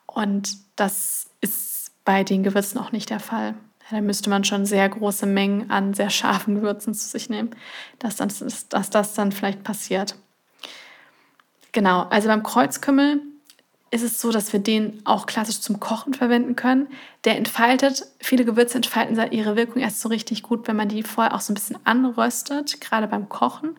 Und 0.06 0.56
das 0.74 1.30
ist 1.40 1.92
bei 2.04 2.24
den 2.24 2.42
Gewürzen 2.42 2.80
auch 2.80 2.90
nicht 2.90 3.10
der 3.10 3.20
Fall. 3.20 3.54
Da 3.92 4.00
müsste 4.00 4.28
man 4.28 4.42
schon 4.42 4.66
sehr 4.66 4.88
große 4.88 5.26
Mengen 5.26 5.70
an 5.70 5.94
sehr 5.94 6.10
scharfen 6.10 6.56
Gewürzen 6.56 6.94
zu 6.94 7.06
sich 7.06 7.30
nehmen, 7.30 7.50
dass, 8.00 8.16
dann, 8.16 8.32
dass 8.70 8.90
das 8.90 9.14
dann 9.14 9.30
vielleicht 9.30 9.62
passiert. 9.62 10.16
Genau, 11.74 12.02
also 12.02 12.28
beim 12.28 12.44
Kreuzkümmel 12.44 13.20
ist 13.90 14.04
es 14.04 14.20
so, 14.20 14.30
dass 14.30 14.52
wir 14.52 14.60
den 14.60 15.02
auch 15.04 15.26
klassisch 15.26 15.60
zum 15.60 15.80
Kochen 15.80 16.14
verwenden 16.14 16.54
können. 16.54 16.86
Der 17.24 17.36
entfaltet, 17.36 18.06
viele 18.20 18.44
Gewürze 18.44 18.76
entfalten 18.76 19.20
ihre 19.32 19.56
Wirkung 19.56 19.82
erst 19.82 20.00
so 20.00 20.08
richtig 20.08 20.44
gut, 20.44 20.68
wenn 20.68 20.76
man 20.76 20.88
die 20.88 21.02
vorher 21.02 21.34
auch 21.34 21.40
so 21.40 21.52
ein 21.52 21.54
bisschen 21.54 21.78
anröstet, 21.82 22.80
gerade 22.80 23.08
beim 23.08 23.28
Kochen. 23.28 23.76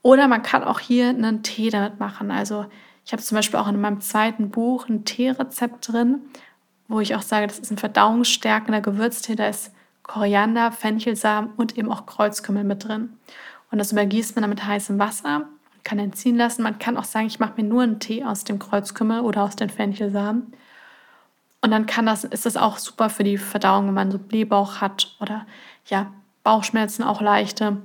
Oder 0.00 0.28
man 0.28 0.42
kann 0.42 0.64
auch 0.64 0.80
hier 0.80 1.10
einen 1.10 1.42
Tee 1.42 1.68
damit 1.68 2.00
machen. 2.00 2.30
Also 2.30 2.64
ich 3.04 3.12
habe 3.12 3.22
zum 3.22 3.36
Beispiel 3.36 3.60
auch 3.60 3.68
in 3.68 3.80
meinem 3.82 4.00
zweiten 4.00 4.48
Buch 4.48 4.88
ein 4.88 5.04
Teerezept 5.04 5.92
drin, 5.92 6.22
wo 6.88 7.00
ich 7.00 7.14
auch 7.14 7.22
sage, 7.22 7.46
das 7.48 7.58
ist 7.58 7.70
ein 7.70 7.76
verdauungsstärkender 7.76 8.80
Gewürztee. 8.80 9.36
Da 9.36 9.48
ist 9.48 9.72
Koriander, 10.04 10.72
Fenchelsamen 10.72 11.50
und 11.58 11.76
eben 11.76 11.92
auch 11.92 12.06
Kreuzkümmel 12.06 12.64
mit 12.64 12.88
drin. 12.88 13.18
Und 13.70 13.76
das 13.76 13.92
übergießt 13.92 14.36
man 14.36 14.42
dann 14.42 14.50
mit 14.50 14.64
heißem 14.64 14.98
Wasser, 14.98 15.50
kann 15.86 15.98
entziehen 15.98 16.36
lassen. 16.36 16.62
Man 16.62 16.78
kann 16.78 16.98
auch 16.98 17.04
sagen, 17.04 17.26
ich 17.26 17.38
mache 17.38 17.54
mir 17.56 17.66
nur 17.66 17.82
einen 17.82 18.00
Tee 18.00 18.24
aus 18.24 18.44
dem 18.44 18.58
Kreuzkümmel 18.58 19.20
oder 19.20 19.44
aus 19.44 19.56
den 19.56 19.70
Fenchelsamen. 19.70 20.52
Und 21.62 21.70
dann 21.70 21.86
kann 21.86 22.04
das, 22.04 22.24
ist 22.24 22.44
das 22.44 22.56
auch 22.56 22.76
super 22.76 23.08
für 23.08 23.24
die 23.24 23.38
Verdauung, 23.38 23.86
wenn 23.86 23.94
man 23.94 24.10
so 24.10 24.18
Blähbauch 24.18 24.80
hat 24.80 25.16
oder 25.20 25.46
ja, 25.86 26.12
Bauchschmerzen 26.42 27.02
auch 27.02 27.20
leichte. 27.20 27.78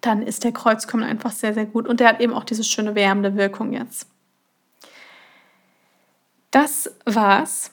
Dann 0.00 0.22
ist 0.22 0.44
der 0.44 0.52
Kreuzkümmel 0.52 1.08
einfach 1.08 1.32
sehr, 1.32 1.54
sehr 1.54 1.66
gut. 1.66 1.88
Und 1.88 1.98
der 1.98 2.08
hat 2.08 2.20
eben 2.20 2.32
auch 2.32 2.44
diese 2.44 2.62
schöne 2.62 2.94
wärmende 2.94 3.36
Wirkung 3.36 3.72
jetzt. 3.72 4.06
Das 6.50 6.94
war's 7.04 7.72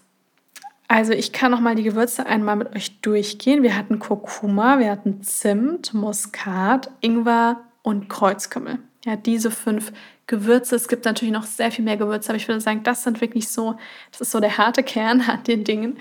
also 0.88 1.14
ich 1.14 1.32
kann 1.32 1.52
noch 1.52 1.60
mal 1.60 1.76
die 1.76 1.84
Gewürze 1.84 2.26
einmal 2.26 2.56
mit 2.56 2.76
euch 2.76 3.02
durchgehen. 3.02 3.64
Wir 3.64 3.76
hatten 3.76 4.00
Kurkuma, 4.00 4.80
wir 4.80 4.92
hatten 4.92 5.24
Zimt, 5.24 5.94
Muskat, 5.94 6.92
Ingwer 7.02 7.62
und 7.82 8.08
Kreuzkümmel. 8.08 8.80
Ja, 9.06 9.16
diese 9.16 9.52
fünf 9.52 9.94
Gewürze. 10.26 10.76
Es 10.76 10.88
gibt 10.88 11.06
natürlich 11.06 11.34
noch 11.34 11.44
sehr 11.44 11.72
viel 11.72 11.86
mehr 11.86 11.96
Gewürze, 11.96 12.30
aber 12.30 12.38
ich 12.38 12.48
würde 12.48 12.60
sagen, 12.60 12.82
das 12.84 13.04
sind 13.04 13.22
wirklich 13.22 13.48
so, 13.48 13.76
das 14.12 14.22
ist 14.22 14.32
so 14.32 14.40
der 14.40 14.58
harte 14.58 14.82
Kern 14.82 15.22
an 15.22 15.44
den 15.44 15.64
Dingen, 15.64 15.98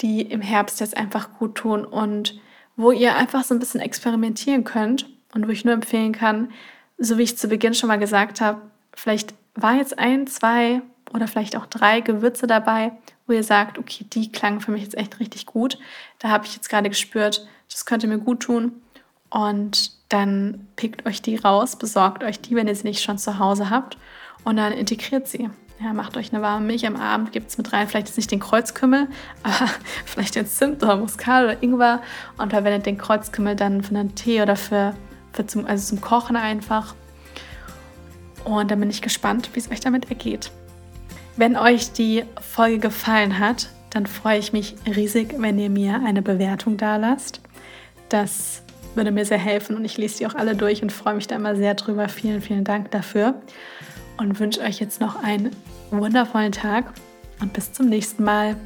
die 0.00 0.22
im 0.22 0.42
Herbst 0.42 0.80
jetzt 0.80 0.96
einfach 0.96 1.38
gut 1.38 1.54
tun 1.54 1.84
und 1.84 2.40
wo 2.76 2.90
ihr 2.90 3.16
einfach 3.16 3.44
so 3.44 3.54
ein 3.54 3.60
bisschen 3.60 3.80
experimentieren 3.80 4.64
könnt 4.64 5.08
und 5.34 5.46
wo 5.46 5.52
ich 5.52 5.64
nur 5.64 5.74
empfehlen 5.74 6.12
kann, 6.12 6.52
so 6.98 7.16
wie 7.16 7.22
ich 7.22 7.38
zu 7.38 7.48
Beginn 7.48 7.74
schon 7.74 7.88
mal 7.88 7.98
gesagt 7.98 8.40
habe, 8.40 8.60
vielleicht 8.92 9.34
war 9.54 9.76
jetzt 9.76 9.98
ein, 9.98 10.26
zwei 10.26 10.82
oder 11.14 11.28
vielleicht 11.28 11.56
auch 11.56 11.66
drei 11.66 12.00
Gewürze 12.00 12.48
dabei, 12.48 12.92
wo 13.26 13.32
ihr 13.32 13.44
sagt, 13.44 13.78
okay, 13.78 14.04
die 14.12 14.32
klangen 14.32 14.60
für 14.60 14.72
mich 14.72 14.82
jetzt 14.82 14.96
echt 14.96 15.20
richtig 15.20 15.46
gut. 15.46 15.78
Da 16.18 16.28
habe 16.28 16.44
ich 16.44 16.54
jetzt 16.54 16.68
gerade 16.68 16.88
gespürt, 16.88 17.46
das 17.70 17.86
könnte 17.86 18.08
mir 18.08 18.18
gut 18.18 18.40
tun. 18.40 18.82
Und 19.30 19.97
dann 20.08 20.66
pickt 20.76 21.06
euch 21.06 21.20
die 21.20 21.36
raus, 21.36 21.76
besorgt 21.76 22.24
euch 22.24 22.40
die, 22.40 22.54
wenn 22.54 22.68
ihr 22.68 22.74
sie 22.74 22.86
nicht 22.86 23.02
schon 23.02 23.18
zu 23.18 23.38
Hause 23.38 23.70
habt. 23.70 23.98
Und 24.44 24.56
dann 24.56 24.72
integriert 24.72 25.28
sie. 25.28 25.50
Ja, 25.80 25.92
macht 25.92 26.16
euch 26.16 26.32
eine 26.32 26.42
warme 26.42 26.66
Milch 26.66 26.86
am 26.86 26.96
Abend, 26.96 27.30
gibt 27.30 27.50
es 27.50 27.58
mit 27.58 27.72
rein. 27.72 27.86
Vielleicht 27.86 28.08
ist 28.08 28.16
nicht 28.16 28.30
den 28.30 28.40
Kreuzkümmel, 28.40 29.06
aber 29.42 29.70
vielleicht 30.06 30.34
den 30.34 30.46
Zimt 30.46 30.82
oder 30.82 30.96
Muskat 30.96 31.44
oder 31.44 31.62
Ingwer. 31.62 32.00
Und 32.38 32.50
verwendet 32.50 32.86
den 32.86 32.98
Kreuzkümmel 32.98 33.54
dann 33.54 33.82
für 33.82 33.94
einen 33.94 34.14
Tee 34.14 34.42
oder 34.42 34.56
für, 34.56 34.94
für 35.32 35.46
zum, 35.46 35.66
also 35.66 35.86
zum 35.86 36.00
Kochen 36.00 36.36
einfach. 36.36 36.94
Und 38.44 38.70
dann 38.70 38.80
bin 38.80 38.90
ich 38.90 39.02
gespannt, 39.02 39.50
wie 39.52 39.60
es 39.60 39.70
euch 39.70 39.80
damit 39.80 40.08
ergeht. 40.08 40.50
Wenn 41.36 41.56
euch 41.56 41.92
die 41.92 42.24
Folge 42.40 42.78
gefallen 42.78 43.38
hat, 43.38 43.68
dann 43.90 44.06
freue 44.06 44.38
ich 44.38 44.52
mich 44.52 44.74
riesig, 44.86 45.34
wenn 45.38 45.58
ihr 45.58 45.70
mir 45.70 46.02
eine 46.04 46.22
Bewertung 46.22 46.76
da 46.76 46.96
lasst. 46.96 47.40
Das 48.08 48.62
würde 48.98 49.12
mir 49.12 49.24
sehr 49.24 49.38
helfen 49.38 49.76
und 49.76 49.84
ich 49.84 49.96
lese 49.96 50.18
die 50.18 50.26
auch 50.26 50.34
alle 50.34 50.54
durch 50.54 50.82
und 50.82 50.92
freue 50.92 51.14
mich 51.14 51.26
da 51.26 51.36
immer 51.36 51.56
sehr 51.56 51.74
drüber. 51.74 52.08
Vielen, 52.08 52.42
vielen 52.42 52.64
Dank 52.64 52.90
dafür 52.90 53.40
und 54.18 54.38
wünsche 54.40 54.60
euch 54.60 54.80
jetzt 54.80 55.00
noch 55.00 55.22
einen 55.22 55.52
wundervollen 55.90 56.52
Tag 56.52 56.92
und 57.40 57.54
bis 57.54 57.72
zum 57.72 57.88
nächsten 57.88 58.24
Mal. 58.24 58.56